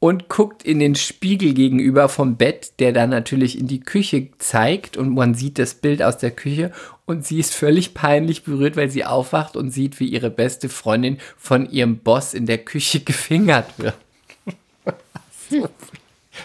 [0.00, 4.96] und guckt in den Spiegel gegenüber vom Bett, der dann natürlich in die Küche zeigt
[4.96, 6.72] und man sieht das Bild aus der Küche
[7.04, 11.18] und sie ist völlig peinlich berührt, weil sie aufwacht und sieht, wie ihre beste Freundin
[11.36, 13.94] von ihrem Boss in der Küche gefingert wird.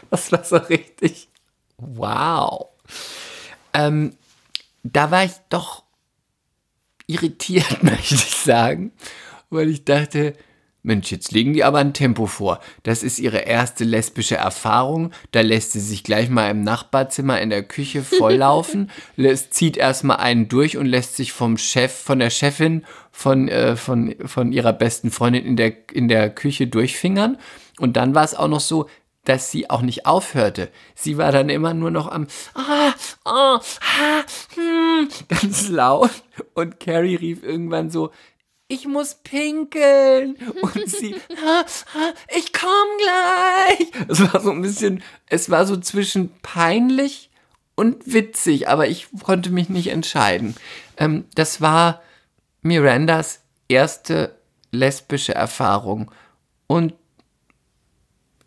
[0.10, 1.30] das war so richtig
[1.78, 2.67] wow.
[3.74, 4.15] Ähm,
[4.84, 5.84] da war ich doch
[7.08, 8.91] irritiert, möchte ich sagen,
[9.50, 10.34] weil ich dachte,
[10.86, 12.60] Mensch, jetzt legen die aber ein Tempo vor.
[12.84, 15.12] Das ist ihre erste lesbische Erfahrung.
[15.32, 20.17] Da lässt sie sich gleich mal im Nachbarzimmer in der Küche volllaufen, lässt, zieht erstmal
[20.17, 24.74] einen durch und lässt sich vom Chef, von der Chefin, von, äh, von, von ihrer
[24.74, 27.38] besten Freundin in der, in der Küche durchfingern.
[27.80, 28.88] Und dann war es auch noch so,
[29.24, 30.69] dass sie auch nicht aufhörte.
[30.93, 32.93] Sie war dann immer nur noch am ah,
[33.26, 36.12] oh, ah, hm, ganz laut
[36.54, 38.12] und Carrie rief irgendwann so,
[38.67, 40.36] ich muss pinkeln.
[40.62, 44.06] Und sie, ha, ha, ich komm gleich.
[44.08, 47.30] Es war so ein bisschen, es war so zwischen peinlich
[47.75, 50.56] und witzig, aber ich konnte mich nicht entscheiden.
[50.97, 52.01] Ähm, das war
[52.62, 54.36] Mirandas erste
[54.71, 56.12] lesbische Erfahrung.
[56.67, 56.93] Und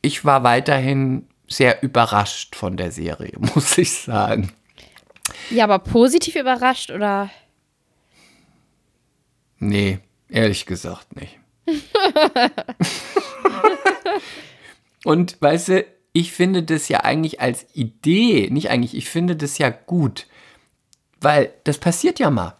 [0.02, 4.52] ich war weiterhin sehr überrascht von der Serie, muss ich sagen.
[5.50, 7.30] Ja, aber positiv überrascht oder?
[9.58, 11.38] Nee, Ehrlich gesagt nicht.
[15.04, 19.58] Und weißt du, ich finde das ja eigentlich als Idee, nicht eigentlich, ich finde das
[19.58, 20.26] ja gut,
[21.20, 22.54] weil das passiert ja mal,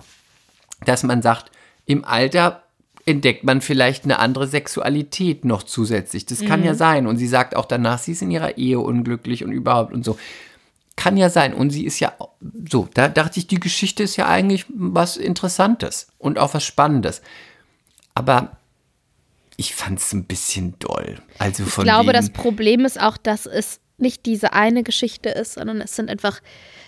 [0.84, 1.50] dass man sagt,
[1.86, 2.62] im Alter
[3.08, 6.26] entdeckt man vielleicht eine andere Sexualität noch zusätzlich.
[6.26, 6.66] Das kann mhm.
[6.66, 7.06] ja sein.
[7.06, 10.18] Und sie sagt auch danach, sie ist in ihrer Ehe unglücklich und überhaupt und so.
[10.94, 11.54] kann ja sein.
[11.54, 12.12] Und sie ist ja
[12.70, 17.22] so, da dachte ich, die Geschichte ist ja eigentlich was Interessantes und auch was Spannendes.
[18.18, 18.56] Aber
[19.56, 21.22] ich fand es ein bisschen doll.
[21.38, 25.80] Also ich glaube, das Problem ist auch, dass es nicht diese eine Geschichte ist, sondern
[25.80, 26.40] es sind einfach,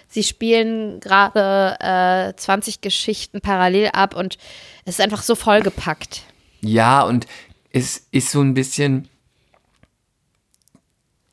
[0.08, 4.38] sie spielen gerade äh, 20 Geschichten parallel ab und
[4.84, 6.24] es ist einfach so vollgepackt.
[6.62, 7.26] Ja, und
[7.70, 9.08] es ist so ein bisschen,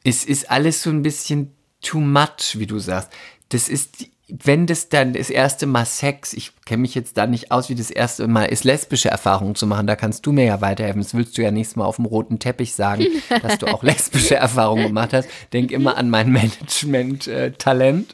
[0.03, 3.11] es ist alles so ein bisschen too much, wie du sagst.
[3.49, 7.51] Das ist, wenn das dann das erste Mal Sex, ich kenne mich jetzt da nicht
[7.51, 10.59] aus, wie das erste Mal ist, lesbische Erfahrungen zu machen, da kannst du mir ja
[10.59, 11.01] weiterhelfen.
[11.01, 13.05] Das willst du ja nächstes Mal auf dem roten Teppich sagen,
[13.41, 15.29] dass du auch lesbische Erfahrungen gemacht hast.
[15.53, 18.13] Denk immer an mein Management-Talent.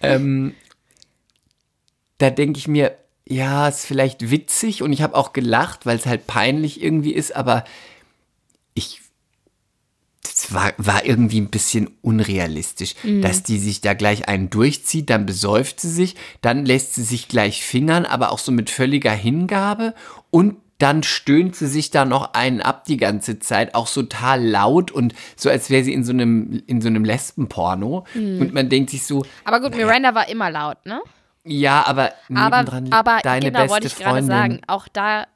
[0.00, 0.54] ähm,
[2.16, 2.96] da denke ich mir,
[3.28, 7.36] ja, ist vielleicht witzig und ich habe auch gelacht, weil es halt peinlich irgendwie ist,
[7.36, 7.64] aber
[8.72, 9.02] ich
[10.38, 13.22] das war, war irgendwie ein bisschen unrealistisch, mhm.
[13.22, 17.26] dass die sich da gleich einen durchzieht, dann besäuft sie sich, dann lässt sie sich
[17.26, 19.94] gleich fingern, aber auch so mit völliger Hingabe
[20.30, 24.44] und dann stöhnt sie sich da noch einen ab die ganze Zeit, auch so total
[24.44, 28.06] laut und so, als wäre sie in so einem, in so einem Lesbenporno.
[28.14, 28.40] Mhm.
[28.40, 29.24] Und man denkt sich so.
[29.42, 31.00] Aber gut, Miranda war immer laut, ne?
[31.42, 35.26] Ja, aber nebendran aber, aber deine genau, beste wollte ich gerade sagen, auch da,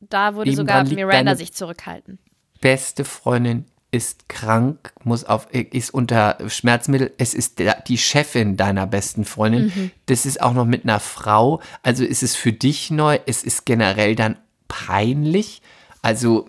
[0.00, 2.18] da würde sogar Miranda sich zurückhalten.
[2.60, 7.12] Beste Freundin ist krank, muss auf, ist unter Schmerzmittel.
[7.18, 9.72] Es ist der, die Chefin deiner besten Freundin.
[9.74, 9.90] Mhm.
[10.06, 11.60] Das ist auch noch mit einer Frau.
[11.82, 13.18] Also ist es für dich neu.
[13.26, 14.36] Es ist generell dann
[14.68, 15.62] peinlich.
[16.02, 16.48] Also,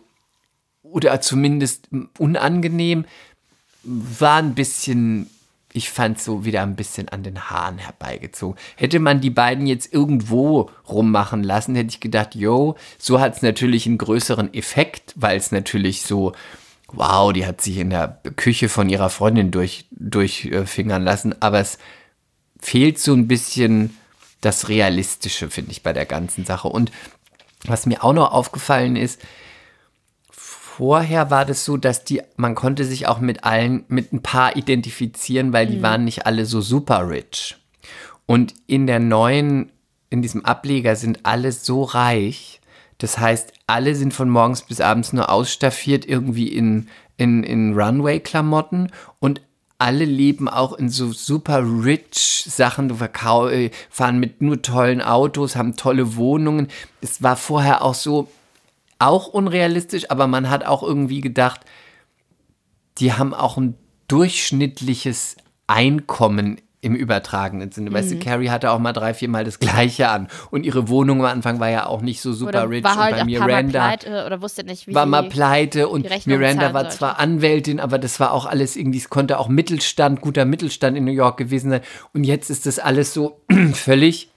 [0.82, 3.06] oder zumindest unangenehm.
[3.84, 5.30] War ein bisschen,
[5.71, 8.60] ich fand so wieder ein bisschen an den Haaren herbeigezogen.
[8.76, 13.41] Hätte man die beiden jetzt irgendwo rummachen lassen, hätte ich gedacht, yo, so hat es
[13.41, 16.34] natürlich einen größeren Effekt, weil es natürlich so
[16.93, 21.78] wow, die hat sich in der Küche von ihrer Freundin durch, durchfingern lassen, aber es
[22.60, 23.97] fehlt so ein bisschen
[24.41, 26.67] das Realistische, finde ich, bei der ganzen Sache.
[26.67, 26.91] Und
[27.65, 29.21] was mir auch noch aufgefallen ist,
[30.32, 34.56] vorher war das so, dass die, man konnte sich auch mit allen, mit ein paar
[34.56, 35.82] identifizieren, weil die mhm.
[35.82, 37.58] waren nicht alle so super rich.
[38.26, 39.71] Und in der neuen,
[40.10, 42.62] in diesem Ableger sind alle so reich,
[42.98, 48.92] das heißt, alle sind von morgens bis abends nur ausstaffiert irgendwie in, in, in Runway-Klamotten
[49.20, 49.42] und
[49.80, 52.96] alle leben auch in so super rich Sachen, du
[53.50, 56.68] äh, fahren mit nur tollen Autos, haben tolle Wohnungen.
[57.02, 58.28] Es war vorher auch so,
[58.98, 61.62] auch unrealistisch, aber man hat auch irgendwie gedacht,
[62.98, 63.76] die haben auch ein
[64.08, 67.90] durchschnittliches Einkommen im übertragenen Sinne.
[67.90, 67.96] Mhm.
[67.96, 68.20] Weißt du, mhm.
[68.20, 70.28] Carrie hatte auch mal drei, vier Mal das Gleiche an.
[70.52, 72.84] Und ihre Wohnung am Anfang war ja auch nicht so super oder rich.
[72.84, 76.08] War halt und bei Miranda mal pleite oder wusste nicht, wie war mal pleite und
[76.26, 77.20] Miranda war zwar sollte.
[77.20, 81.12] Anwältin, aber das war auch alles irgendwie, es konnte auch Mittelstand, guter Mittelstand in New
[81.12, 81.82] York gewesen sein.
[82.13, 83.42] Und jetzt ist das alles so
[83.74, 84.30] völlig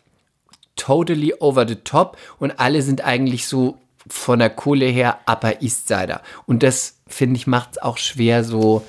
[0.77, 5.89] totally over the top und alle sind eigentlich so von der Kohle her Upper East
[5.89, 6.23] Sider.
[6.47, 8.85] Und das, finde ich, macht es auch schwer, so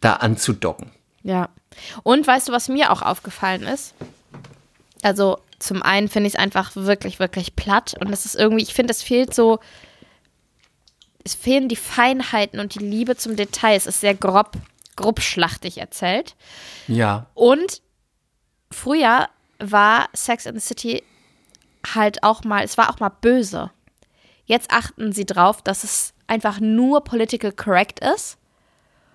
[0.00, 0.90] da anzudocken.
[1.22, 1.48] Ja.
[2.02, 3.94] Und weißt du, was mir auch aufgefallen ist?
[5.02, 8.74] Also zum einen finde ich es einfach wirklich, wirklich platt und es ist irgendwie, ich
[8.74, 9.60] finde, es fehlt so,
[11.24, 13.76] es fehlen die Feinheiten und die Liebe zum Detail.
[13.76, 14.52] Es ist sehr grob,
[14.96, 16.36] grobschlachtig erzählt.
[16.86, 17.26] Ja.
[17.34, 17.80] Und
[18.70, 21.02] früher war Sex in the City
[21.94, 23.70] halt auch mal, es war auch mal böse.
[24.46, 28.36] Jetzt achten sie drauf, dass es einfach nur political correct ist.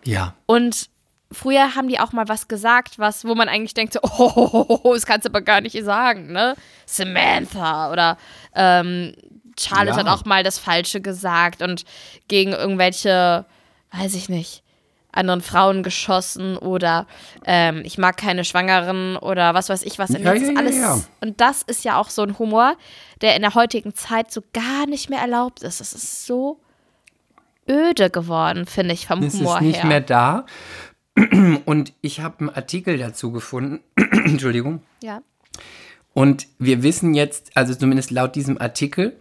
[0.03, 0.35] Ja.
[0.45, 0.89] Und
[1.31, 5.05] früher haben die auch mal was gesagt, was, wo man eigentlich denkt, so, oh, das
[5.05, 6.55] kannst du aber gar nicht sagen, ne?
[6.85, 8.17] Samantha oder
[8.55, 9.13] ähm,
[9.59, 10.05] Charlotte ja.
[10.05, 11.83] hat auch mal das Falsche gesagt und
[12.27, 13.45] gegen irgendwelche,
[13.91, 14.63] weiß ich nicht,
[15.11, 17.07] anderen Frauen geschossen oder
[17.45, 20.11] ähm, ich mag keine Schwangeren oder was weiß ich was.
[20.11, 22.75] Und, ja, ja, alles, ja, und das ist ja auch so ein Humor,
[23.21, 25.81] der in der heutigen Zeit so gar nicht mehr erlaubt ist.
[25.81, 26.59] Es ist so
[27.67, 29.61] öde geworden, finde ich, vom es Humor her.
[29.61, 30.45] Es ist nicht mehr da.
[31.65, 33.79] Und ich habe einen Artikel dazu gefunden.
[33.95, 34.83] Entschuldigung.
[35.03, 35.21] Ja.
[36.13, 39.17] Und wir wissen jetzt, also zumindest laut diesem Artikel,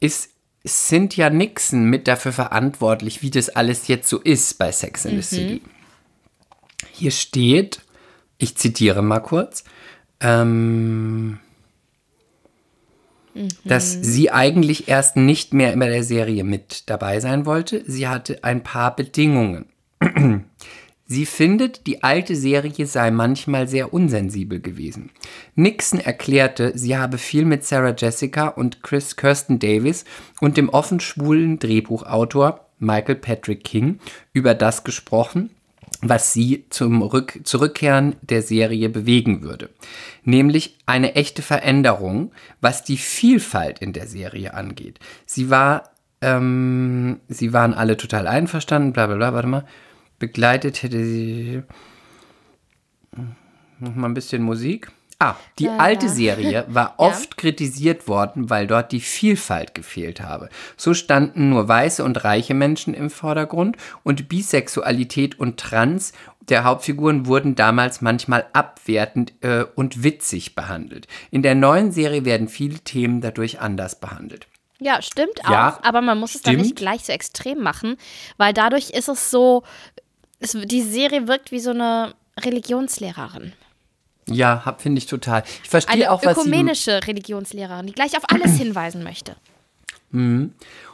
[0.00, 0.30] ist
[0.66, 5.16] Cynthia Nixon mit dafür verantwortlich, wie das alles jetzt so ist bei Sex in the
[5.16, 5.22] mhm.
[5.22, 5.62] City.
[6.92, 7.80] Hier steht,
[8.38, 9.64] ich zitiere mal kurz,
[10.20, 11.38] ähm,
[13.34, 13.48] mhm.
[13.64, 17.82] dass sie eigentlich erst nicht mehr bei der Serie mit dabei sein wollte.
[17.86, 19.66] Sie hatte ein paar Bedingungen.
[21.12, 25.10] Sie findet, die alte Serie sei manchmal sehr unsensibel gewesen.
[25.54, 30.06] Nixon erklärte, sie habe viel mit Sarah Jessica und Chris Kirsten Davis
[30.40, 33.98] und dem offen schwulen Drehbuchautor Michael Patrick King
[34.32, 35.50] über das gesprochen,
[36.00, 39.68] was sie zum Rück Zurückkehren der Serie bewegen würde.
[40.24, 42.32] Nämlich eine echte Veränderung,
[42.62, 44.98] was die Vielfalt in der Serie angeht.
[45.26, 45.90] Sie war,
[46.22, 49.64] ähm, sie waren alle total einverstanden, bla bla bla, warte mal.
[50.22, 51.64] Begleitet hätte sie.
[53.80, 54.92] Noch mal ein bisschen Musik.
[55.18, 56.12] Ah, die ja, alte ja.
[56.12, 57.36] Serie war oft ja.
[57.36, 60.48] kritisiert worden, weil dort die Vielfalt gefehlt habe.
[60.76, 66.12] So standen nur weiße und reiche Menschen im Vordergrund und Bisexualität und Trans
[66.48, 71.08] der Hauptfiguren wurden damals manchmal abwertend äh, und witzig behandelt.
[71.32, 74.46] In der neuen Serie werden viele Themen dadurch anders behandelt.
[74.82, 76.46] Ja, stimmt auch, aber man muss stimmt.
[76.46, 77.96] es dann nicht gleich so extrem machen,
[78.36, 79.62] weil dadurch ist es so,
[80.42, 83.52] es, die Serie wirkt wie so eine Religionslehrerin.
[84.28, 85.42] Ja, finde ich total.
[85.62, 89.36] Ich verstehe Eine auch, was ökumenische Religionslehrerin, die gleich auf alles hinweisen möchte.
[90.10, 90.52] Mhm.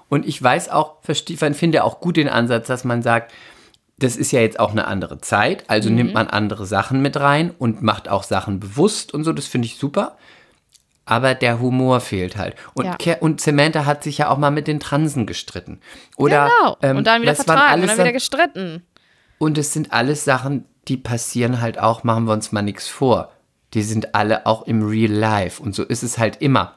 [0.09, 3.32] Und ich weiß auch, verstehe, finde auch gut den Ansatz, dass man sagt,
[3.99, 5.96] das ist ja jetzt auch eine andere Zeit, also mhm.
[5.96, 9.66] nimmt man andere Sachen mit rein und macht auch Sachen bewusst und so, das finde
[9.66, 10.16] ich super.
[11.05, 12.55] Aber der Humor fehlt halt.
[12.74, 13.16] Und, ja.
[13.20, 15.80] und Samantha hat sich ja auch mal mit den Transen gestritten.
[16.16, 16.76] Oder, genau.
[16.82, 18.82] Ähm, und dann wieder vertragen und dann wieder gestritten.
[19.39, 23.32] Und es sind alles Sachen, die passieren halt auch, machen wir uns mal nichts vor.
[23.74, 25.62] Die sind alle auch im Real Life.
[25.62, 26.76] Und so ist es halt immer.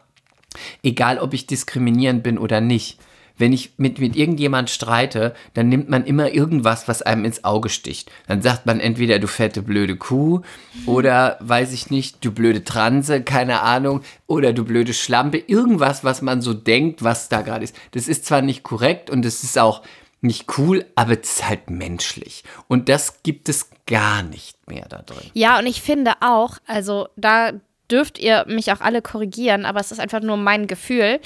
[0.83, 2.99] Egal, ob ich diskriminierend bin oder nicht.
[3.37, 7.69] Wenn ich mit, mit irgendjemand streite, dann nimmt man immer irgendwas, was einem ins Auge
[7.69, 8.11] sticht.
[8.27, 10.41] Dann sagt man entweder, du fette blöde Kuh
[10.85, 15.39] oder, weiß ich nicht, du blöde Transe, keine Ahnung, oder du blöde Schlampe.
[15.39, 17.75] Irgendwas, was man so denkt, was da gerade ist.
[17.91, 19.81] Das ist zwar nicht korrekt und es ist auch
[20.21, 22.43] nicht cool, aber es ist halt menschlich.
[22.67, 25.29] Und das gibt es gar nicht mehr da drin.
[25.33, 27.53] Ja, und ich finde auch, also da
[27.89, 31.19] dürft ihr mich auch alle korrigieren, aber es ist einfach nur mein Gefühl.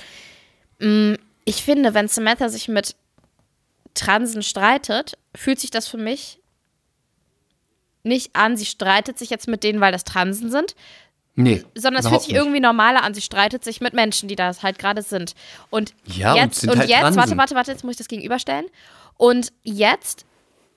[0.79, 2.95] Mm, ich finde, wenn Samantha sich mit
[3.93, 6.39] Transen streitet, fühlt sich das für mich
[8.03, 10.75] nicht an, sie streitet sich jetzt mit denen, weil das Transen sind,
[11.35, 11.63] Nee.
[11.75, 12.37] Sondern es fühlt sich nicht.
[12.37, 13.13] irgendwie normaler an.
[13.13, 15.35] Sie streitet sich mit Menschen, die das halt gerade sind.
[15.69, 18.65] Und ja, jetzt, und, und halt jetzt, warte, warte, warte, jetzt muss ich das gegenüberstellen.
[19.17, 20.25] Und jetzt,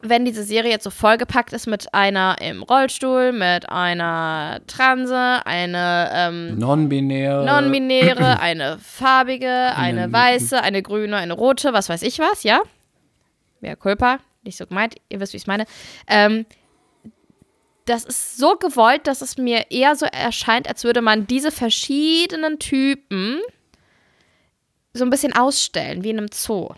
[0.00, 6.10] wenn diese Serie jetzt so vollgepackt ist mit einer im Rollstuhl, mit einer Transe, eine
[6.12, 12.42] ähm, Non-binäre, Non-binäre, eine farbige, eine weiße, eine grüne, eine rote, was weiß ich was,
[12.42, 12.60] ja?
[13.60, 15.66] Wer Kulpa, nicht so gemeint, ihr wisst, wie ich es meine.
[16.08, 16.46] Ähm,
[17.88, 22.58] das ist so gewollt, dass es mir eher so erscheint, als würde man diese verschiedenen
[22.58, 23.40] Typen
[24.92, 26.70] so ein bisschen ausstellen, wie in einem Zoo.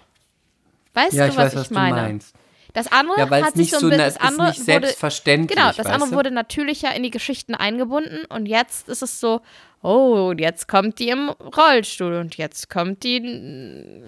[0.95, 1.97] Weißt ja, du, was ich, weiß, ich meine?
[1.97, 2.35] Du meinst.
[2.73, 5.59] Das andere ja, hat sich so ein bisschen, das andere nicht selbstverständlich.
[5.59, 6.17] Wurde, genau, das andere du?
[6.17, 9.41] wurde natürlicher in die Geschichten eingebunden und jetzt ist es so,
[9.83, 14.03] oh, jetzt kommt die im Rollstuhl und jetzt kommt die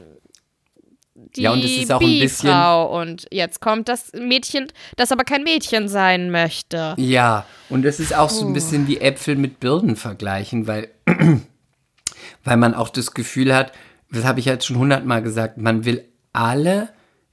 [1.14, 2.50] die ja, und es ist auch ein bisschen
[2.86, 6.94] und jetzt kommt das Mädchen, das aber kein Mädchen sein möchte.
[6.96, 10.88] Ja, und es ist auch so ein bisschen wie Äpfel mit Birnen vergleichen, weil,
[12.44, 13.72] weil man auch das Gefühl hat,
[14.10, 16.88] das habe ich jetzt schon hundertmal gesagt, man will alle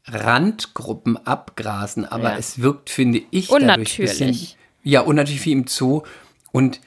[0.05, 2.37] Randgruppen abgrasen, aber ja.
[2.37, 3.95] es wirkt, finde ich, unnatürlich.
[3.97, 6.03] dadurch bisschen, ja, unnatürlich wie im Zoo
[6.51, 6.81] und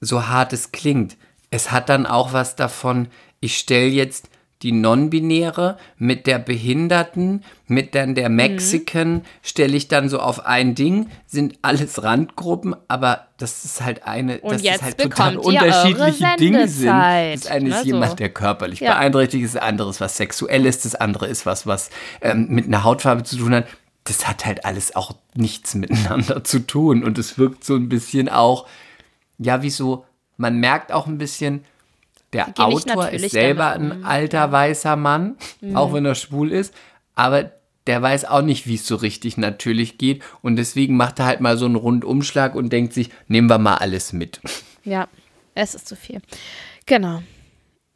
[0.00, 1.16] so hart es klingt.
[1.50, 3.08] Es hat dann auch was davon,
[3.40, 4.28] ich stelle jetzt
[4.62, 8.28] die Non-Binäre mit der Behinderten, mit dann der.
[8.28, 9.22] Mexican, mhm.
[9.42, 14.40] stelle ich dann so auf ein Ding, sind alles Randgruppen, aber das ist halt eine,
[14.40, 16.88] Und dass jetzt es halt total unterschiedliche Dinge sind.
[16.88, 18.94] Das eine ist ne, jemand, der körperlich ja.
[18.94, 21.90] beeinträchtigt ist, das andere ist was Sexuelles, das andere ist was, was
[22.20, 23.66] ähm, mit einer Hautfarbe zu tun hat.
[24.04, 28.28] Das hat halt alles auch nichts miteinander zu tun und es wirkt so ein bisschen
[28.28, 28.66] auch,
[29.38, 30.04] ja, wie so,
[30.36, 31.64] man merkt auch ein bisschen,
[32.32, 35.76] der Autor ist selber ein alter weißer Mann, mhm.
[35.76, 36.74] auch wenn er schwul ist,
[37.14, 37.52] aber
[37.86, 41.40] der weiß auch nicht, wie es so richtig natürlich geht und deswegen macht er halt
[41.40, 44.40] mal so einen Rundumschlag und denkt sich, nehmen wir mal alles mit.
[44.84, 45.08] Ja,
[45.54, 46.20] es ist zu viel.
[46.86, 47.22] Genau.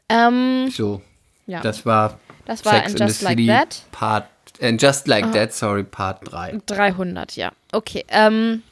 [0.09, 1.01] Ähm, so,
[1.47, 1.61] ja.
[1.61, 3.83] das war das war Sex and Just Like That.
[3.93, 4.26] Part,
[4.61, 5.33] and Just Like oh.
[5.33, 6.61] That, sorry, Part 3.
[6.66, 7.53] 300, ja.
[7.72, 8.62] Okay, ähm,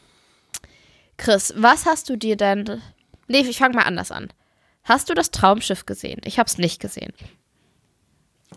[1.17, 2.83] Chris, was hast du dir denn,
[3.29, 4.29] nee, ich fange mal anders an.
[4.91, 6.21] Hast du das Traumschiff gesehen?
[6.25, 7.13] Ich habe es nicht gesehen.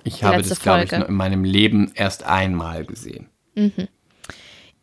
[0.04, 3.30] Ich Die habe das, glaube ich, nur in meinem Leben erst einmal gesehen.
[3.54, 3.88] Mhm.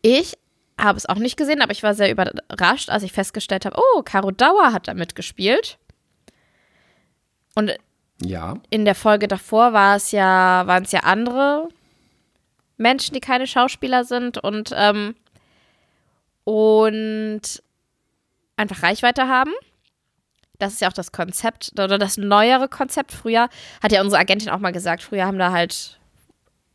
[0.01, 0.39] Ich
[0.79, 4.03] habe es auch nicht gesehen, aber ich war sehr überrascht, als ich festgestellt habe, oh,
[4.05, 5.79] Caro Dauer hat da mitgespielt.
[7.57, 7.73] Und
[8.23, 8.55] ja.
[8.71, 11.69] in der Folge davor war es ja, waren es ja andere
[12.77, 15.17] Menschen, die keine Schauspieler sind und, ähm,
[16.45, 17.43] und
[18.57, 19.51] einfach Reichweite haben.
[20.61, 23.13] Das ist ja auch das Konzept oder das neuere Konzept.
[23.13, 23.49] Früher
[23.83, 25.99] hat ja unsere Agentin auch mal gesagt, früher haben da halt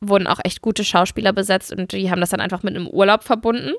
[0.01, 3.23] wurden auch echt gute Schauspieler besetzt und die haben das dann einfach mit einem Urlaub
[3.23, 3.71] verbunden.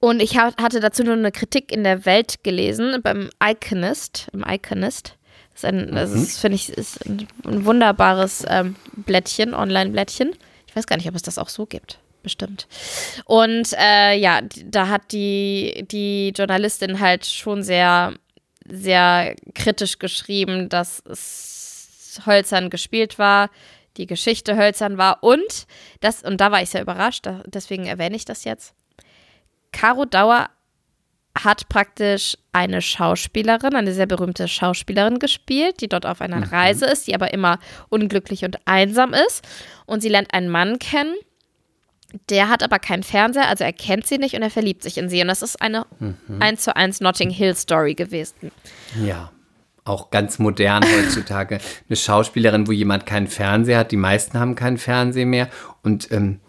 [0.00, 5.16] Und ich hatte dazu nur eine Kritik in der Welt gelesen, beim Iconist, im Iconist.
[5.52, 6.22] Das ist, ein, das mhm.
[6.22, 10.36] ist finde ich, ist ein, ein wunderbares ähm, Blättchen, Online-Blättchen.
[10.68, 11.98] Ich weiß gar nicht, ob es das auch so gibt.
[12.22, 12.66] Bestimmt.
[13.24, 18.14] Und äh, ja, da hat die, die Journalistin halt schon sehr,
[18.66, 23.50] sehr kritisch geschrieben, dass es hölzern gespielt war,
[23.96, 25.66] die Geschichte hölzern war und
[26.00, 28.74] das, und da war ich sehr überrascht, deswegen erwähne ich das jetzt
[29.72, 30.48] Caro Dauer
[31.44, 36.44] hat praktisch eine Schauspielerin, eine sehr berühmte Schauspielerin gespielt, die dort auf einer mhm.
[36.44, 37.58] Reise ist, die aber immer
[37.90, 39.46] unglücklich und einsam ist.
[39.86, 41.14] Und sie lernt einen Mann kennen,
[42.30, 45.08] der hat aber keinen Fernseher, also er kennt sie nicht und er verliebt sich in
[45.08, 45.20] sie.
[45.20, 46.16] Und das ist eine mhm.
[46.40, 48.50] 1 zu 1 Notting Hill Story gewesen.
[49.04, 49.30] Ja,
[49.84, 51.58] auch ganz modern heutzutage.
[51.88, 55.48] Eine Schauspielerin, wo jemand keinen Fernseher hat, die meisten haben keinen Fernseher mehr.
[55.82, 56.40] Und ähm,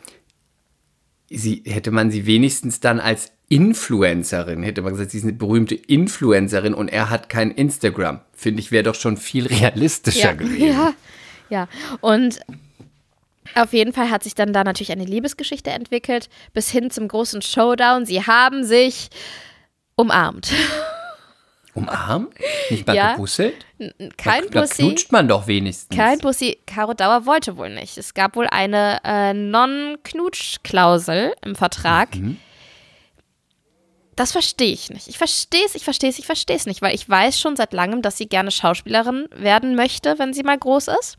[1.29, 5.73] sie, hätte man sie wenigstens dann als Influencerin, hätte man gesagt, sie ist eine berühmte
[5.73, 8.21] Influencerin und er hat kein Instagram.
[8.33, 10.67] Finde ich, wäre doch schon viel realistischer ja, gewesen.
[10.67, 10.93] Ja,
[11.49, 11.67] ja.
[11.99, 12.39] Und
[13.55, 17.41] auf jeden Fall hat sich dann da natürlich eine Liebesgeschichte entwickelt, bis hin zum großen
[17.41, 18.05] Showdown.
[18.05, 19.09] Sie haben sich
[19.95, 20.51] umarmt.
[21.73, 22.33] Umarmt?
[22.69, 23.13] Nicht mal ja.
[23.13, 23.65] gebusselt?
[24.17, 24.81] Kein da, Bussi.
[24.81, 25.95] Da knutscht man doch wenigstens.
[25.95, 26.57] Kein Bussi.
[26.65, 27.97] Caro Dauer wollte wohl nicht.
[27.97, 32.15] Es gab wohl eine äh, Non-Knutsch-Klausel im Vertrag.
[32.15, 32.37] Mhm.
[34.15, 35.07] Das verstehe ich nicht.
[35.07, 37.71] Ich verstehe es, ich verstehe es, ich verstehe es nicht, weil ich weiß schon seit
[37.71, 41.17] langem, dass sie gerne Schauspielerin werden möchte, wenn sie mal groß ist.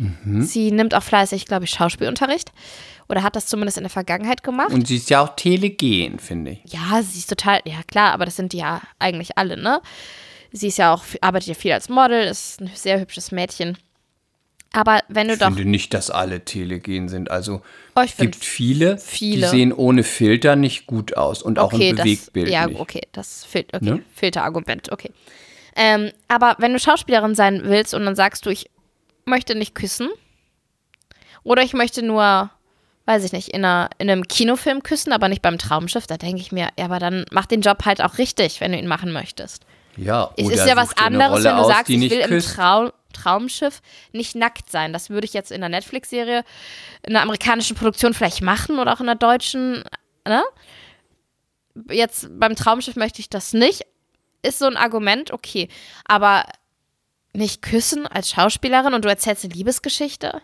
[0.00, 0.42] Mhm.
[0.42, 2.52] Sie nimmt auch fleißig, glaube ich, Schauspielunterricht.
[3.08, 4.72] Oder hat das zumindest in der Vergangenheit gemacht.
[4.72, 6.72] Und sie ist ja auch telegen, finde ich.
[6.72, 9.80] Ja, sie ist total, ja klar, aber das sind die ja eigentlich alle, ne?
[10.52, 13.76] Sie ist ja auch, arbeitet ja viel als Model, ist ein sehr hübsches Mädchen.
[14.72, 15.48] Aber wenn du ich doch.
[15.48, 17.30] Ich finde nicht, dass alle telegen sind.
[17.30, 17.62] Also
[17.96, 21.90] oh, es gibt viele, viele, die sehen ohne Filter nicht gut aus und auch okay,
[21.90, 22.46] im Bewegtbild.
[22.46, 22.78] Das, ja, nicht.
[22.78, 24.02] okay, das Fil okay, ne?
[24.14, 25.10] Filterargument, okay.
[25.74, 28.70] Ähm, aber wenn du Schauspielerin sein willst und dann sagst du, ich
[29.30, 30.10] möchte nicht küssen
[31.42, 32.50] oder ich möchte nur,
[33.06, 36.40] weiß ich nicht, in, einer, in einem Kinofilm küssen, aber nicht beim Traumschiff, da denke
[36.40, 39.12] ich mir, ja, aber dann mach den Job halt auch richtig, wenn du ihn machen
[39.12, 39.64] möchtest.
[39.96, 42.50] Ja, es ist ja was anderes, wenn du aus, sagst, ich will küsst.
[42.50, 44.92] im Traum, Traumschiff nicht nackt sein.
[44.92, 46.44] Das würde ich jetzt in einer Netflix-Serie,
[47.02, 49.84] in einer amerikanischen Produktion vielleicht machen oder auch in einer deutschen,
[50.26, 50.42] ne?
[51.88, 53.82] Jetzt beim Traumschiff möchte ich das nicht.
[54.42, 55.68] Ist so ein Argument, okay.
[56.04, 56.44] Aber
[57.32, 60.42] nicht küssen als Schauspielerin und du erzählst eine Liebesgeschichte?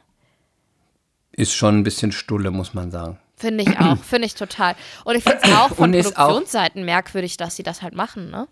[1.33, 3.19] Ist schon ein bisschen stulle, muss man sagen.
[3.37, 4.75] Finde ich auch, finde ich total.
[5.05, 8.49] Und ich finde es auch von Produktionsseiten merkwürdig, dass sie das halt machen, ne?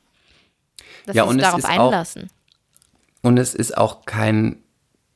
[1.06, 2.24] Dass ja, sie sich darauf einlassen.
[3.22, 4.62] Auch, und es ist auch kein,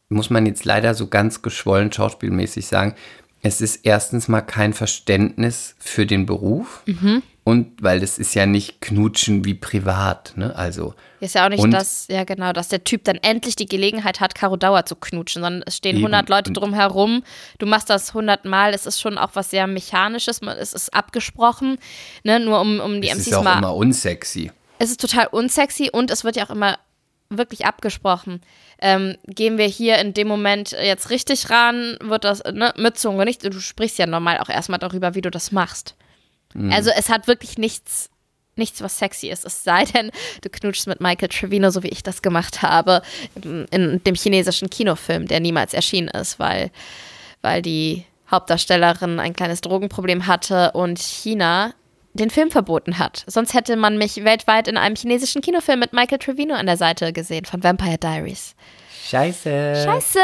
[0.09, 2.95] muss man jetzt leider so ganz geschwollen schauspielmäßig sagen,
[3.43, 6.83] es ist erstens mal kein Verständnis für den Beruf.
[6.87, 7.23] Mhm.
[7.49, 10.55] Und weil das ist ja nicht Knutschen wie privat, ne?
[10.55, 10.93] Also.
[11.19, 14.35] Ist ja auch nicht das, ja genau, dass der Typ dann endlich die Gelegenheit hat,
[14.35, 16.05] Caro Dauer zu knutschen, sondern es stehen eben.
[16.05, 17.23] 100 Leute drumherum.
[17.59, 18.75] Du machst das 100 Mal.
[18.75, 20.43] Es ist schon auch was sehr Mechanisches.
[20.43, 21.79] Es ist abgesprochen,
[22.23, 22.39] ne?
[22.39, 23.23] Nur um, um die es MCs mal.
[23.25, 24.53] Es ist auch immer unsexy.
[24.79, 26.79] Es ist total unsexy und es wird ja auch immer
[27.31, 28.43] wirklich abgesprochen.
[28.79, 33.25] Ähm, gehen wir hier in dem Moment jetzt richtig ran, wird das ne, mit Zunge
[33.25, 33.43] nicht.
[33.43, 35.95] Du sprichst ja normal auch erstmal darüber, wie du das machst.
[36.55, 36.73] Mhm.
[36.73, 38.11] Also es hat wirklich nichts,
[38.57, 39.45] nichts, was sexy ist.
[39.45, 40.11] Es sei denn,
[40.43, 43.03] du knutschst mit Michael Trevino, so wie ich das gemacht habe,
[43.71, 46.71] in, dem chinesischen Kinofilm, der niemals erschienen ist, weil,
[47.43, 51.73] weil die Hauptdarstellerin ein kleines Drogenproblem hatte und China
[52.15, 53.25] den Film verboten hat.
[53.27, 57.13] Sonst hätte man mich weltweit in einem chinesischen Kinofilm mit Michael Trevino an der Seite
[57.13, 58.55] gesehen von Vampire Diaries.
[59.09, 59.85] Scheiße.
[59.85, 60.19] Scheiße.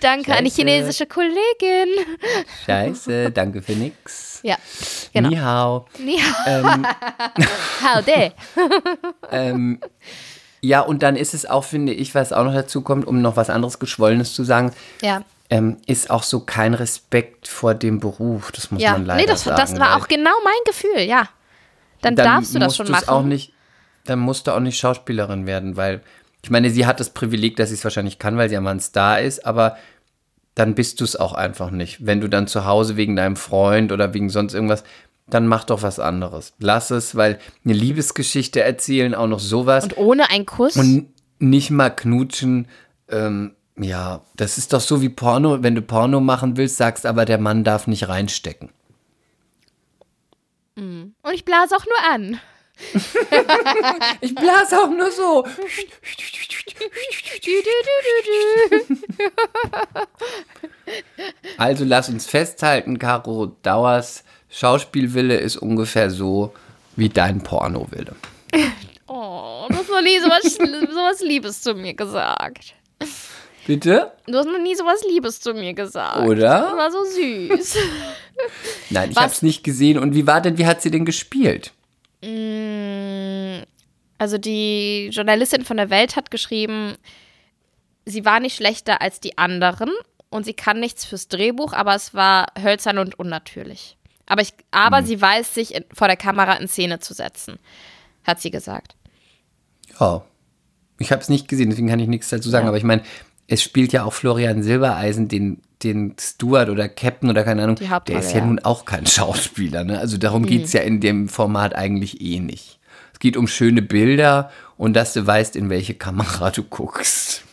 [0.00, 0.38] Danke Scheiße.
[0.38, 2.04] an die chinesische Kollegin.
[2.66, 4.25] Scheiße, danke für nix.
[4.46, 4.58] Ja,
[5.12, 5.28] genau.
[5.28, 5.86] Ni hao.
[5.98, 6.46] Ni hao.
[6.46, 6.86] Ähm,
[7.82, 8.30] hao de.
[9.32, 9.80] ähm,
[10.60, 13.36] ja, und dann ist es auch, finde ich, was auch noch dazu kommt, um noch
[13.36, 14.70] was anderes Geschwollenes zu sagen.
[15.02, 15.24] Ja.
[15.50, 18.52] Ähm, ist auch so kein Respekt vor dem Beruf.
[18.52, 18.92] Das muss ja.
[18.92, 19.56] man leider nee, das, sagen.
[19.56, 21.28] das war auch genau mein Gefühl, ja.
[22.02, 23.08] Dann, dann darfst du das schon machen.
[23.08, 23.52] Auch nicht,
[24.04, 26.02] dann musst du auch nicht Schauspielerin werden, weil
[26.42, 28.70] ich meine, sie hat das Privileg, dass sie es wahrscheinlich kann, weil sie ja mal
[28.70, 29.76] ein Star ist, aber
[30.56, 32.04] dann bist du es auch einfach nicht.
[32.04, 34.82] Wenn du dann zu Hause wegen deinem Freund oder wegen sonst irgendwas,
[35.28, 36.54] dann mach doch was anderes.
[36.58, 39.84] Lass es, weil eine Liebesgeschichte erzählen, auch noch sowas.
[39.84, 40.76] Und ohne einen Kuss?
[40.76, 42.68] Und nicht mal knutschen,
[43.08, 45.62] ähm, ja, das ist doch so wie Porno.
[45.62, 48.70] Wenn du Porno machen willst, sagst aber, der Mann darf nicht reinstecken.
[50.76, 51.12] Mm.
[51.22, 52.40] Und ich blase auch nur an.
[54.20, 55.46] ich blase auch nur so.
[61.56, 66.52] also lass uns festhalten, Caro Dauers Schauspielwille ist ungefähr so
[66.96, 68.14] wie dein Pornowille.
[69.06, 72.74] Oh, du hast noch nie sowas, sowas Liebes zu mir gesagt.
[73.66, 74.12] Bitte?
[74.26, 76.26] Du hast noch nie sowas Liebes zu mir gesagt.
[76.26, 76.60] Oder?
[76.60, 77.76] Das war so süß.
[78.90, 79.98] Nein, ich habe es nicht gesehen.
[79.98, 81.72] Und wie war denn, wie hat sie denn gespielt?
[82.26, 83.62] Mm,
[84.18, 86.96] also die Journalistin von der Welt hat geschrieben,
[88.04, 89.90] sie war nicht schlechter als die anderen
[90.30, 93.96] und sie kann nichts fürs Drehbuch, aber es war hölzern und unnatürlich.
[94.26, 95.06] Aber, ich, aber hm.
[95.06, 97.58] sie weiß, sich in, vor der Kamera in Szene zu setzen,
[98.24, 98.96] hat sie gesagt.
[100.00, 100.24] Ja,
[100.98, 102.64] ich habe es nicht gesehen, deswegen kann ich nichts dazu sagen.
[102.64, 102.70] Ja.
[102.70, 103.02] Aber ich meine,
[103.46, 107.76] es spielt ja auch Florian Silbereisen, den, den Steward oder Captain oder keine Ahnung.
[107.76, 109.84] Der ist ja, nun auch kein Schauspieler.
[109.84, 109.98] Ne?
[109.98, 110.46] Also darum mhm.
[110.46, 112.78] geht es ja in dem Format eigentlich eh nicht.
[113.12, 117.44] Es geht um schöne Bilder und dass du weißt, in welche Kamera du guckst.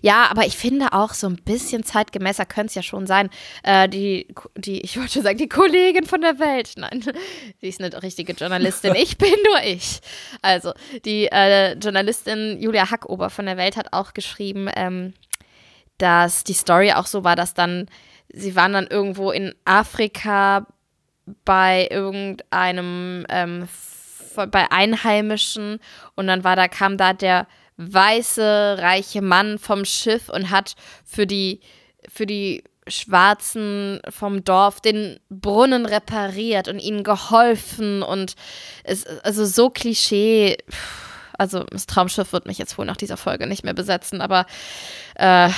[0.00, 3.30] Ja, aber ich finde auch so ein bisschen zeitgemäßer könnte es ja schon sein.
[3.62, 6.72] Äh, die, die, ich wollte sagen, die Kollegin von der Welt.
[6.76, 7.02] Nein,
[7.60, 8.94] sie ist eine richtige Journalistin.
[8.94, 10.00] Ich bin nur ich.
[10.42, 10.72] Also,
[11.04, 15.14] die äh, Journalistin Julia Hackober von der Welt hat auch geschrieben, ähm,
[15.98, 17.86] dass die Story auch so war, dass dann,
[18.32, 20.66] sie waren dann irgendwo in Afrika
[21.44, 23.68] bei irgendeinem, ähm,
[24.50, 25.80] bei Einheimischen
[26.14, 27.46] und dann war da, kam da der
[27.76, 30.74] weiße, reiche Mann vom Schiff und hat
[31.04, 31.60] für die,
[32.08, 38.34] für die Schwarzen vom Dorf den Brunnen repariert und ihnen geholfen und
[38.84, 40.56] es, also so Klischee.
[41.38, 44.44] Also das Traumschiff wird mich jetzt wohl nach dieser Folge nicht mehr besetzen, aber
[45.14, 45.52] äh, ja.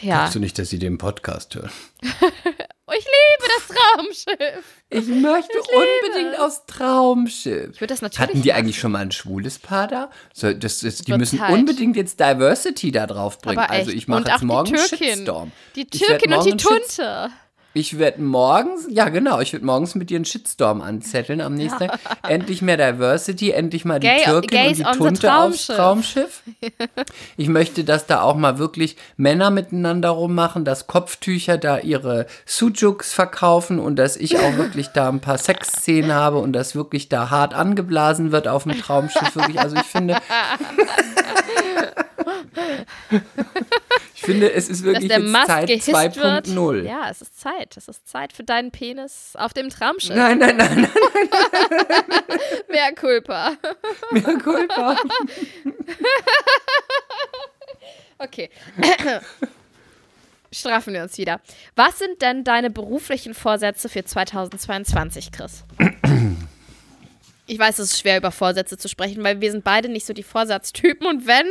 [0.00, 1.70] Glaubst du nicht, dass sie den Podcast hören?
[2.02, 4.64] ich liebe das Traumschiff.
[4.88, 7.70] Ich möchte ich unbedingt aufs Traumschiff.
[7.74, 8.28] Ich würde das natürlich.
[8.30, 10.10] Hatten die eigentlich schon mal ein schwules Paar da?
[10.32, 11.52] So, das, das, die müssen halt.
[11.52, 13.58] unbedingt jetzt Diversity da drauf bringen.
[13.58, 15.52] Also ich mache jetzt morgen einen Shitstorm.
[15.74, 17.30] Die Türkin und die Tunte.
[17.76, 21.86] Ich werde morgens, ja genau, ich werde morgens mit dir einen Shitstorm anzetteln am nächsten
[21.86, 21.98] Tag.
[22.26, 26.42] Endlich mehr Diversity, endlich mal die Gay, Türkin und die Tunte aufs Traumschiff.
[27.36, 33.12] Ich möchte, dass da auch mal wirklich Männer miteinander rummachen, dass Kopftücher da ihre Sujuks
[33.12, 37.28] verkaufen und dass ich auch wirklich da ein paar Sexszenen habe und dass wirklich da
[37.28, 39.36] hart angeblasen wird auf dem Traumschiff.
[39.36, 40.16] Wirklich, also ich finde.
[44.14, 45.68] ich finde, es ist wirklich jetzt Zeit
[46.16, 46.82] 2.0.
[46.82, 47.76] Ja, es ist Zeit.
[47.76, 50.14] Es ist Zeit für deinen Penis auf dem Traumschiff.
[50.16, 50.90] Nein, nein, nein, nein,
[51.28, 52.38] nein.
[52.68, 53.56] Mehr Culpa.
[54.10, 54.96] Mehr Culpa.
[58.18, 58.50] okay.
[60.52, 61.40] Strafen wir uns wieder.
[61.74, 65.64] Was sind denn deine beruflichen Vorsätze für 2022, Chris?
[67.46, 70.12] Ich weiß, es ist schwer, über Vorsätze zu sprechen, weil wir sind beide nicht so
[70.12, 71.46] die Vorsatztypen und wenn,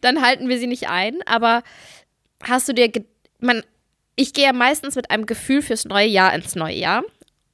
[0.00, 1.18] dann halten wir sie nicht ein.
[1.26, 1.62] Aber
[2.42, 2.90] hast du dir,
[3.40, 3.62] man,
[4.16, 7.02] ich gehe ja meistens mit einem Gefühl fürs neue Jahr ins neue Jahr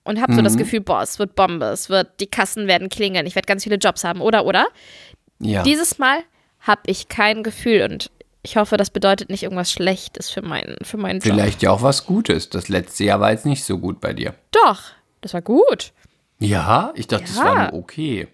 [0.04, 0.36] und habe mhm.
[0.36, 0.58] so das mhm.
[0.58, 3.76] Gefühl, boah, es wird Bombe, es wird, die Kassen werden klingeln, ich werde ganz viele
[3.76, 4.66] Jobs haben, oder, oder?
[5.40, 5.62] Ja.
[5.62, 6.20] Dieses Mal
[6.60, 8.10] habe ich kein Gefühl und
[8.42, 11.34] ich hoffe, das bedeutet nicht irgendwas Schlechtes für meinen, für meinen Job.
[11.34, 12.48] Vielleicht ja auch was Gutes.
[12.48, 14.34] Das letzte Jahr war jetzt nicht so gut bei dir.
[14.50, 14.82] Doch,
[15.20, 15.92] das war gut.
[16.40, 17.44] Ja, ich dachte, es ja.
[17.44, 18.26] war nur okay.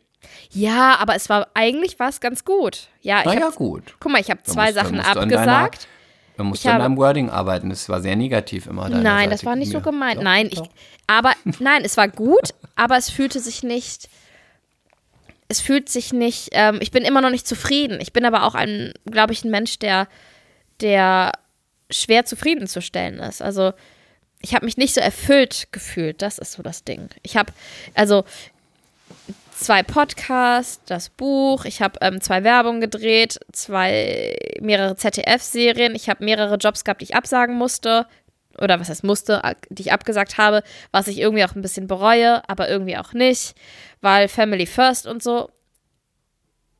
[0.51, 2.89] Ja, aber es war eigentlich was ganz gut.
[3.03, 3.95] Ja, Na ich ja, gut.
[4.01, 5.89] Guck mal, ich habe zwei musst, Sachen abgesagt.
[6.37, 7.71] Man muss an deinem Wording arbeiten.
[7.71, 8.89] Das war sehr negativ immer.
[8.89, 10.19] Nein, Seite das war nicht so gemeint.
[10.19, 10.65] Doch, nein, doch.
[10.65, 10.71] Ich,
[11.07, 14.09] aber nein, es war gut, aber es fühlte sich nicht.
[15.49, 16.51] Es fühlt sich nicht.
[16.53, 18.01] Ähm, ich bin immer noch nicht zufrieden.
[18.01, 20.09] Ich bin aber auch ein, glaube ich, ein Mensch, der,
[20.81, 21.33] der
[21.91, 23.43] schwer zufriedenzustellen ist.
[23.43, 23.73] Also
[24.47, 26.23] ich habe mich nicht so erfüllt gefühlt.
[26.23, 27.09] Das ist so das Ding.
[27.23, 27.53] Ich habe,
[27.95, 28.25] also
[29.51, 36.25] zwei Podcasts, das Buch, ich habe ähm, zwei Werbungen gedreht, zwei, mehrere ZDF-Serien, ich habe
[36.25, 38.07] mehrere Jobs gehabt, die ich absagen musste.
[38.57, 42.49] Oder was heißt musste, die ich abgesagt habe, was ich irgendwie auch ein bisschen bereue,
[42.49, 43.55] aber irgendwie auch nicht,
[44.01, 45.51] weil Family First und so.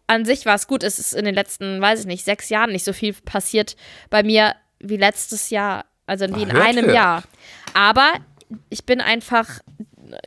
[0.07, 2.71] An sich war es gut, es ist in den letzten, weiß ich nicht, sechs Jahren
[2.71, 3.75] nicht so viel passiert
[4.09, 6.94] bei mir wie letztes Jahr also wie in hört, einem hört.
[6.94, 7.22] Jahr.
[7.74, 8.12] Aber
[8.70, 9.61] ich bin einfach,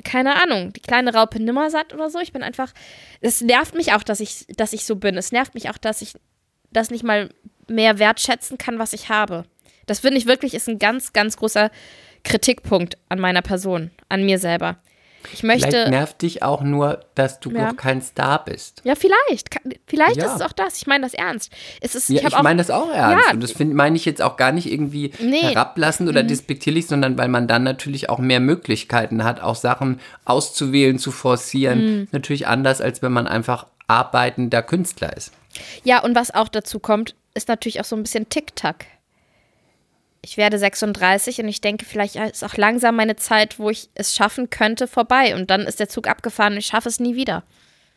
[0.03, 2.19] keine Ahnung, die kleine Raupe Nimmersatt oder so.
[2.19, 2.73] Ich bin einfach,
[3.21, 5.17] es nervt mich auch, dass ich, dass ich so bin.
[5.17, 6.13] Es nervt mich auch, dass ich
[6.71, 7.29] das nicht mal
[7.67, 9.45] mehr wertschätzen kann, was ich habe.
[9.85, 11.71] Das finde ich wirklich ist ein ganz, ganz großer
[12.23, 14.77] Kritikpunkt an meiner Person, an mir selber.
[15.33, 15.69] Ich möchte.
[15.69, 17.67] Vielleicht nervt dich auch nur, dass du ja.
[17.67, 18.81] noch kein Star bist.
[18.83, 19.49] Ja, vielleicht.
[19.87, 20.25] Vielleicht ja.
[20.25, 20.77] ist es auch das.
[20.77, 21.51] Ich meine das ernst.
[21.81, 23.25] Es ist, ja, ich, ich meine das auch ernst.
[23.27, 23.33] Ja.
[23.33, 25.41] Und das meine ich jetzt auch gar nicht irgendwie nee.
[25.41, 26.27] herablassend oder mhm.
[26.27, 31.79] despektierlich, sondern weil man dann natürlich auch mehr Möglichkeiten hat, auch Sachen auszuwählen, zu forcieren.
[31.79, 32.07] Mhm.
[32.11, 35.31] Natürlich anders, als wenn man einfach arbeitender Künstler ist.
[35.83, 38.85] Ja, und was auch dazu kommt, ist natürlich auch so ein bisschen Tick-Tack.
[40.21, 44.15] Ich werde 36 und ich denke, vielleicht ist auch langsam meine Zeit, wo ich es
[44.15, 45.35] schaffen könnte, vorbei.
[45.35, 47.43] Und dann ist der Zug abgefahren und ich schaffe es nie wieder.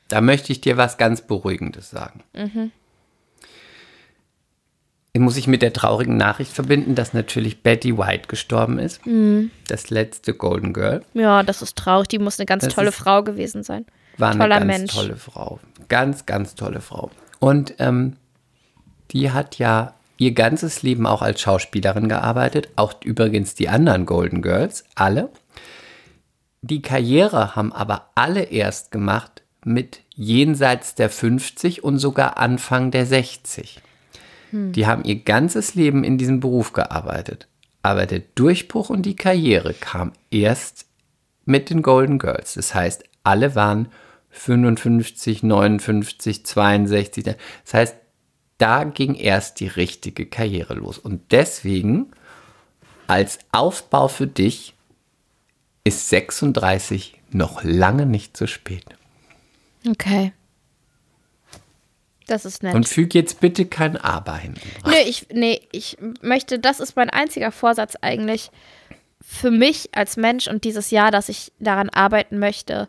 [0.08, 2.22] Da möchte ich dir was ganz Beruhigendes sagen.
[2.34, 2.70] Mhm.
[5.18, 9.04] Muss ich mit der traurigen Nachricht verbinden, dass natürlich Betty White gestorben ist.
[9.06, 9.50] Mhm.
[9.68, 11.04] Das letzte Golden Girl.
[11.14, 12.08] Ja, das ist traurig.
[12.08, 13.84] Die muss eine ganz das tolle Frau gewesen sein.
[14.16, 14.94] War Toller eine ganz Mensch.
[14.94, 15.60] tolle Frau.
[15.88, 17.10] Ganz, ganz tolle Frau.
[17.40, 18.16] Und ähm,
[19.10, 24.42] die hat ja ihr ganzes Leben auch als Schauspielerin gearbeitet, auch übrigens die anderen Golden
[24.42, 25.30] Girls, alle.
[26.62, 33.06] Die Karriere haben aber alle erst gemacht mit jenseits der 50 und sogar Anfang der
[33.06, 33.80] 60.
[34.50, 34.72] Hm.
[34.72, 37.48] Die haben ihr ganzes Leben in diesem Beruf gearbeitet.
[37.82, 40.86] Aber der Durchbruch und die Karriere kam erst
[41.44, 42.54] mit den Golden Girls.
[42.54, 43.88] Das heißt, alle waren
[44.30, 47.24] 55, 59, 62.
[47.24, 47.34] Das
[47.72, 47.96] heißt,
[48.62, 50.96] da ging erst die richtige Karriere los.
[50.96, 52.12] Und deswegen,
[53.08, 54.74] als Aufbau für dich,
[55.82, 58.84] ist 36 noch lange nicht zu spät.
[59.88, 60.32] Okay.
[62.28, 62.76] Das ist nett.
[62.76, 64.54] Und füg jetzt bitte kein Aber hin.
[64.86, 68.52] Nee, ich, nee, ich möchte, das ist mein einziger Vorsatz eigentlich
[69.20, 72.88] für mich als Mensch und dieses Jahr, dass ich daran arbeiten möchte,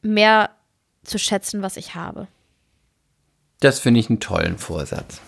[0.00, 0.48] mehr
[1.04, 2.26] zu schätzen, was ich habe.
[3.60, 5.20] Das finde ich einen tollen Vorsatz.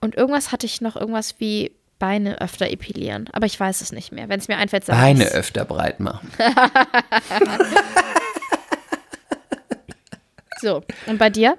[0.00, 3.28] Und irgendwas hatte ich noch, irgendwas wie Beine öfter epilieren.
[3.32, 4.28] Aber ich weiß es nicht mehr.
[4.28, 5.34] Wenn es mir einfällt, sage Beine ich's.
[5.34, 6.30] öfter breit machen.
[10.60, 11.58] so, und bei dir?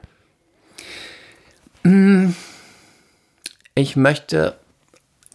[3.76, 4.58] Ich möchte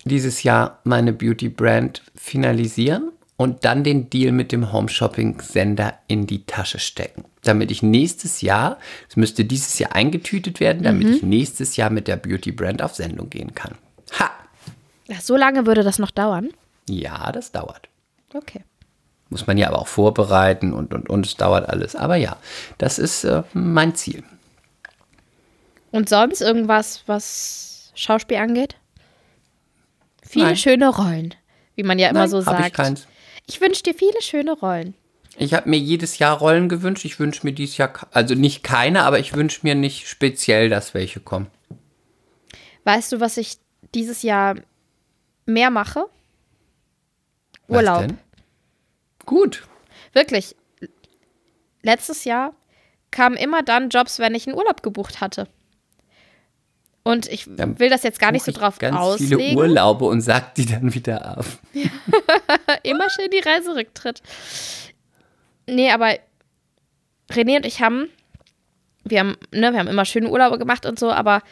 [0.05, 5.99] dieses Jahr meine Beauty Brand finalisieren und dann den Deal mit dem Home Shopping Sender
[6.07, 8.79] in die Tasche stecken, damit ich nächstes Jahr,
[9.09, 11.15] es müsste dieses Jahr eingetütet werden, damit mhm.
[11.15, 13.75] ich nächstes Jahr mit der Beauty Brand auf Sendung gehen kann.
[14.19, 14.31] Ha!
[15.09, 16.51] Ja, so lange würde das noch dauern?
[16.89, 17.89] Ja, das dauert.
[18.35, 18.65] Okay.
[19.29, 21.97] Muss man ja aber auch vorbereiten und und und es dauert alles.
[21.97, 22.37] Aber ja,
[22.79, 24.23] das ist äh, mein Ziel.
[25.91, 28.77] Und sonst irgendwas, was Schauspiel angeht?
[30.23, 30.57] Viele Nein.
[30.57, 31.35] schöne Rollen,
[31.75, 32.67] wie man ja immer Nein, so sagt.
[32.67, 33.07] Ich keins.
[33.47, 34.95] Ich wünsche dir viele schöne Rollen.
[35.39, 37.05] Ich habe mir jedes Jahr Rollen gewünscht.
[37.05, 40.95] Ich wünsche mir dieses Jahr, also nicht keine, aber ich wünsche mir nicht speziell, dass
[40.95, 41.49] welche kommen.
[42.85, 43.59] Weißt du, was ich
[43.95, 44.57] dieses Jahr
[45.45, 46.07] mehr mache?
[47.69, 48.01] Was Urlaub.
[48.01, 48.19] Denn?
[49.27, 49.67] Gut.
[50.13, 50.57] Wirklich.
[51.83, 52.55] Letztes Jahr
[53.11, 55.49] kamen immer dann Jobs, wenn ich einen Urlaub gebucht hatte.
[57.03, 59.39] Und ich dann will das jetzt gar nicht so drauf ganz auslegen.
[59.39, 61.47] viele Urlaube und sagt die dann wieder ab.
[62.83, 64.23] Immer schön die Reiserücktritt.
[65.67, 66.19] Nee, aber
[67.31, 68.09] René und ich haben,
[69.05, 71.43] wir haben, ne, wir haben immer schöne Urlaube gemacht und so, aber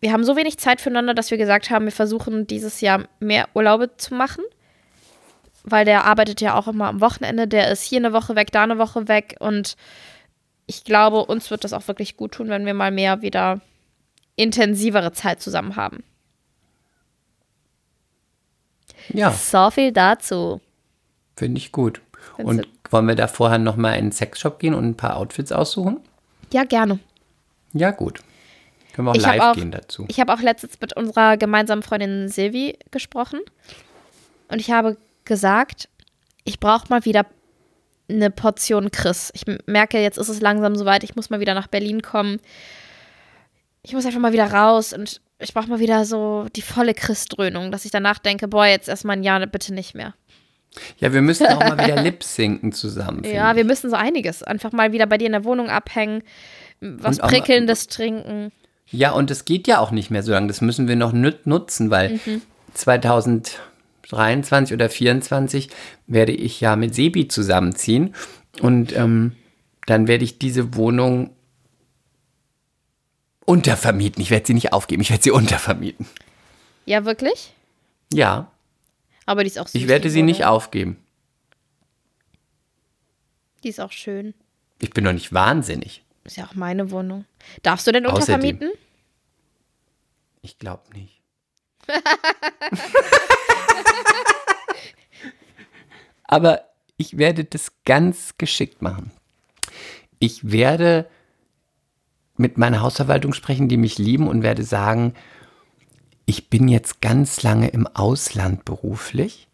[0.00, 3.48] wir haben so wenig Zeit füreinander, dass wir gesagt haben, wir versuchen dieses Jahr mehr
[3.54, 4.44] Urlaube zu machen.
[5.64, 8.64] Weil der arbeitet ja auch immer am Wochenende, der ist hier eine Woche weg, da
[8.64, 9.76] eine Woche weg und
[10.66, 13.60] ich glaube, uns wird das auch wirklich gut tun, wenn wir mal mehr wieder
[14.34, 16.02] intensivere Zeit zusammen haben.
[19.08, 19.30] Ja.
[19.30, 20.60] So viel dazu.
[21.36, 22.00] Finde ich gut.
[22.36, 25.52] Findest und wollen wir da vorher nochmal in den Sexshop gehen und ein paar Outfits
[25.52, 26.00] aussuchen?
[26.52, 26.98] Ja, gerne.
[27.72, 28.20] Ja, gut.
[28.92, 30.04] Können wir auch ich live auch, gehen dazu.
[30.08, 33.40] Ich habe auch letztens mit unserer gemeinsamen Freundin Silvi gesprochen.
[34.48, 35.88] Und ich habe gesagt,
[36.44, 37.24] ich brauche mal wieder
[38.10, 39.30] eine Portion Chris.
[39.34, 42.40] Ich merke, jetzt ist es langsam soweit, ich muss mal wieder nach Berlin kommen
[43.82, 47.72] ich muss einfach mal wieder raus und ich brauche mal wieder so die volle Christdröhnung,
[47.72, 50.14] dass ich danach denke, boah, jetzt erstmal ein Jahr bitte nicht mehr.
[50.98, 53.24] Ja, wir müssen auch mal wieder lip-sinken zusammen.
[53.24, 54.42] Ja, wir müssen so einiges.
[54.42, 56.22] Einfach mal wieder bei dir in der Wohnung abhängen,
[56.80, 58.52] was Prickelndes mal, trinken.
[58.90, 60.48] Ja, und es geht ja auch nicht mehr so lange.
[60.48, 62.42] Das müssen wir noch nutzen, weil mhm.
[62.74, 65.70] 2023 oder 2024
[66.06, 68.14] werde ich ja mit Sebi zusammenziehen.
[68.60, 69.32] Und ähm,
[69.86, 71.30] dann werde ich diese Wohnung
[73.44, 74.22] untervermieten.
[74.22, 76.06] Ich werde sie nicht aufgeben, ich werde sie untervermieten.
[76.86, 77.52] Ja, wirklich?
[78.12, 78.51] Ja.
[79.26, 79.80] Aber die ist auch süß.
[79.80, 80.96] Ich werde sie nicht aufgeben.
[83.62, 84.34] Die ist auch schön.
[84.80, 86.02] Ich bin doch nicht wahnsinnig.
[86.24, 87.24] Ist ja auch meine Wohnung.
[87.62, 88.68] Darfst du denn untervermieten?
[88.68, 88.82] Außerdem,
[90.42, 91.20] ich glaube nicht.
[96.24, 96.62] Aber
[96.96, 99.10] ich werde das ganz geschickt machen.
[100.18, 101.08] Ich werde
[102.36, 105.14] mit meiner Hausverwaltung sprechen, die mich lieben und werde sagen,
[106.26, 109.48] ich bin jetzt ganz lange im Ausland beruflich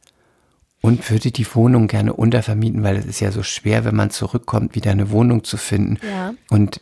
[0.80, 4.74] und würde die Wohnung gerne untervermieten, weil es ist ja so schwer, wenn man zurückkommt,
[4.74, 5.98] wieder eine Wohnung zu finden.
[6.06, 6.34] Ja.
[6.50, 6.80] Und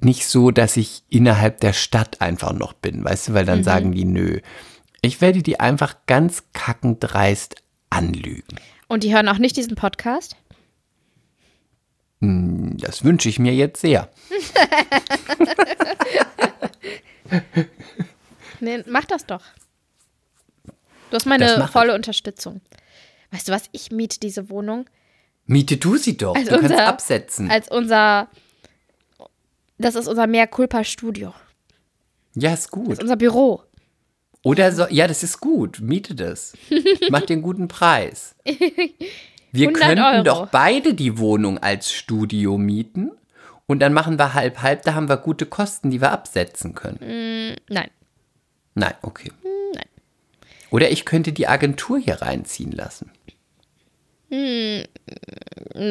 [0.00, 3.64] nicht so, dass ich innerhalb der Stadt einfach noch bin, weißt du, weil dann mhm.
[3.64, 4.40] sagen die nö.
[5.02, 7.56] Ich werde die einfach ganz kackendreist
[7.90, 8.56] anlügen.
[8.86, 10.36] Und die hören auch nicht diesen Podcast?
[12.20, 14.10] Hm, das wünsche ich mir jetzt sehr.
[18.60, 19.42] nee, mach das doch.
[21.10, 21.96] Du hast meine volle ich.
[21.96, 22.60] Unterstützung.
[23.30, 23.64] Weißt du was?
[23.72, 24.86] Ich miete diese Wohnung.
[25.46, 26.34] Miete du sie doch.
[26.34, 27.50] Als du unser, kannst absetzen.
[27.50, 28.28] Als unser.
[29.78, 31.34] Das ist unser Mehr Culpa Studio.
[32.34, 32.88] Ja, ist gut.
[32.88, 33.62] Das ist unser Büro.
[34.42, 35.80] Oder so, ja, das ist gut.
[35.80, 36.54] Miete das.
[37.10, 38.34] Mach den guten Preis.
[39.52, 40.22] Wir könnten Euro.
[40.22, 43.10] doch beide die Wohnung als Studio mieten
[43.66, 46.98] und dann machen wir halb halb, da haben wir gute Kosten, die wir absetzen können.
[47.00, 47.90] Mm, nein.
[48.80, 49.30] Nein, okay.
[49.74, 49.84] Nein.
[50.70, 53.10] Oder ich könnte die Agentur hier reinziehen lassen.
[54.30, 54.82] Mm,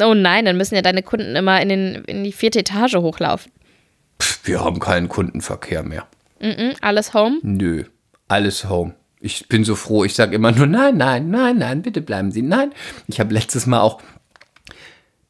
[0.02, 3.52] oh nein, dann müssen ja deine Kunden immer in, den, in die vierte Etage hochlaufen.
[4.20, 6.08] Pff, wir haben keinen Kundenverkehr mehr.
[6.40, 7.40] Mm alles home?
[7.44, 7.84] Nö,
[8.28, 8.96] alles home.
[9.20, 10.04] Ich bin so froh.
[10.06, 12.42] Ich sage immer nur, nein, nein, nein, nein, bitte bleiben Sie.
[12.42, 12.72] Nein.
[13.08, 14.02] Ich habe letztes Mal auch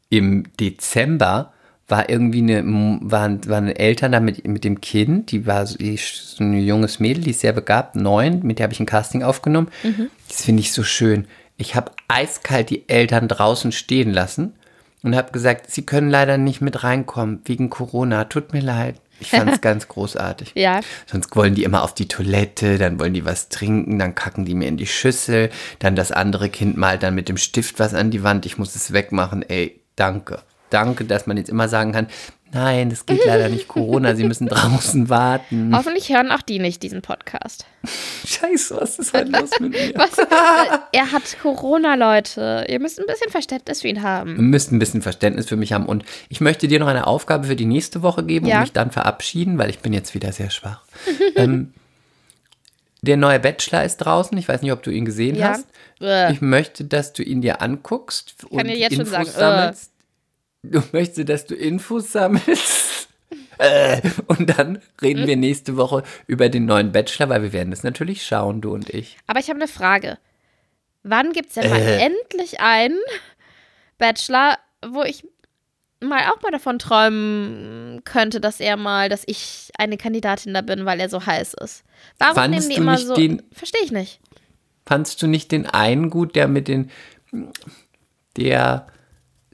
[0.09, 1.51] im Dezember
[1.89, 6.43] war irgendwie eine, waren, waren Eltern da mit, mit dem Kind, die war so, so
[6.43, 9.69] ein junges Mädel, die ist sehr begabt, neun, mit der habe ich ein Casting aufgenommen.
[9.83, 10.09] Mhm.
[10.27, 11.27] Das finde ich so schön.
[11.57, 14.53] Ich habe eiskalt die Eltern draußen stehen lassen
[15.03, 18.25] und habe gesagt, sie können leider nicht mit reinkommen wegen Corona.
[18.25, 18.95] Tut mir leid.
[19.19, 20.53] Ich fand es ganz großartig.
[20.55, 20.79] Ja.
[21.05, 24.55] Sonst wollen die immer auf die Toilette, dann wollen die was trinken, dann kacken die
[24.55, 28.11] mir in die Schüssel, dann das andere Kind malt dann mit dem Stift was an
[28.11, 29.43] die Wand, ich muss es wegmachen.
[29.43, 30.39] Ey, danke.
[30.69, 32.07] Danke, dass man jetzt immer sagen kann,
[32.51, 33.67] Nein, das geht leider nicht.
[33.67, 35.71] Corona, Sie müssen draußen warten.
[35.75, 37.65] Hoffentlich hören auch die nicht diesen Podcast.
[38.25, 39.93] Scheiße, was ist halt los mit mir?
[39.95, 40.17] Was,
[40.91, 42.65] er hat Corona, Leute.
[42.67, 44.35] Ihr müsst ein bisschen Verständnis für ihn haben.
[44.35, 45.85] Ihr müsst ein bisschen Verständnis für mich haben.
[45.85, 48.55] Und ich möchte dir noch eine Aufgabe für die nächste Woche geben ja.
[48.55, 50.81] und mich dann verabschieden, weil ich bin jetzt wieder sehr schwach.
[51.35, 51.73] ähm,
[53.01, 54.35] der neue Bachelor ist draußen.
[54.39, 55.49] Ich weiß nicht, ob du ihn gesehen ja.
[55.49, 55.67] hast.
[56.01, 56.33] Äh.
[56.33, 59.37] Ich möchte, dass du ihn dir anguckst ich kann und dir jetzt Infos schon sagen.
[59.37, 59.91] sammelst.
[60.63, 62.87] Du möchtest, dass du Infos sammelst.
[63.59, 67.83] Äh, und dann reden wir nächste Woche über den neuen Bachelor, weil wir werden das
[67.83, 69.17] natürlich schauen, du und ich.
[69.27, 70.17] Aber ich habe eine Frage.
[71.03, 71.99] Wann gibt es denn mal äh.
[71.99, 72.97] endlich einen
[73.97, 74.57] Bachelor,
[74.87, 75.25] wo ich
[75.99, 80.85] mal auch mal davon träumen könnte, dass er mal, dass ich eine Kandidatin da bin,
[80.85, 81.83] weil er so heiß ist.
[82.17, 83.13] Warum Fandst nehmen die immer so?
[83.51, 84.21] Verstehe ich nicht.
[84.85, 86.89] Fandst du nicht den einen gut, der mit den
[88.37, 88.87] der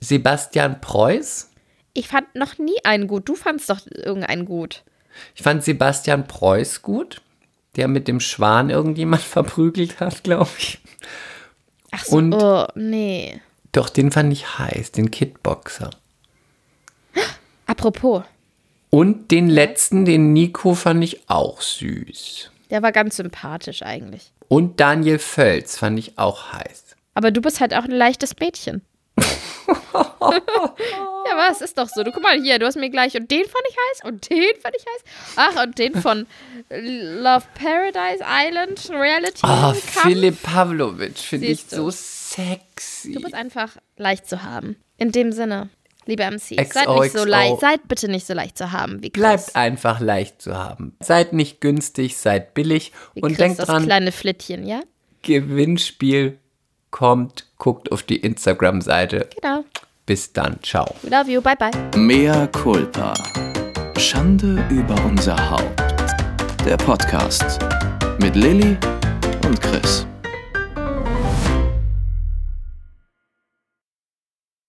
[0.06, 1.50] Sebastian Preuß.
[1.94, 3.28] Ich fand noch nie einen gut.
[3.28, 4.84] Du fandst doch irgendeinen gut.
[5.34, 7.22] Ich fand Sebastian Preuß gut,
[7.76, 10.80] der mit dem Schwan irgendjemand verprügelt hat, glaube ich.
[11.92, 13.42] Ach so, Und oh, nee.
[13.72, 15.90] Doch, den fand ich heiß, den Kidboxer.
[17.66, 18.24] Apropos.
[18.90, 22.52] Und den letzten, den Nico, fand ich auch süß.
[22.70, 24.32] Der war ganz sympathisch eigentlich.
[24.48, 26.96] Und Daniel Völz fand ich auch heiß.
[27.14, 28.82] Aber du bist halt auch ein leichtes Mädchen.
[29.96, 32.04] ja, was ist doch so.
[32.04, 34.62] Du guck mal hier, du hast mir gleich und den fand ich heiß und den
[34.62, 35.04] fand ich heiß.
[35.36, 36.28] Ach, und den von
[36.70, 39.42] Love Paradise Island Reality.
[39.44, 43.14] Oh, Philipp Pavlovic finde ich so sexy.
[43.14, 44.76] Du bist einfach leicht zu haben.
[44.98, 45.70] In dem Sinne.
[46.08, 49.10] Liebe MC, XO, seid nicht so leicht, seid bitte nicht so leicht zu haben wie
[49.10, 49.22] Chris.
[49.24, 50.96] Bleibt einfach leicht zu haben.
[51.00, 53.78] Seid nicht günstig, seid billig wie und Chris, denkt dran.
[53.78, 54.82] Das kleine Flittchen, ja?
[55.24, 56.38] Gewinnspiel
[56.96, 59.28] kommt, guckt auf die Instagram-Seite.
[59.42, 59.66] Genau.
[60.06, 60.60] Bis dann.
[60.64, 60.96] Ciao.
[61.02, 61.42] We love you.
[61.42, 61.72] Bye, bye.
[61.98, 63.14] Mea culpa.
[63.98, 65.84] Schande über unser Haupt.
[66.66, 67.60] Der Podcast
[68.20, 68.78] mit Lilly
[69.46, 70.08] und Chris.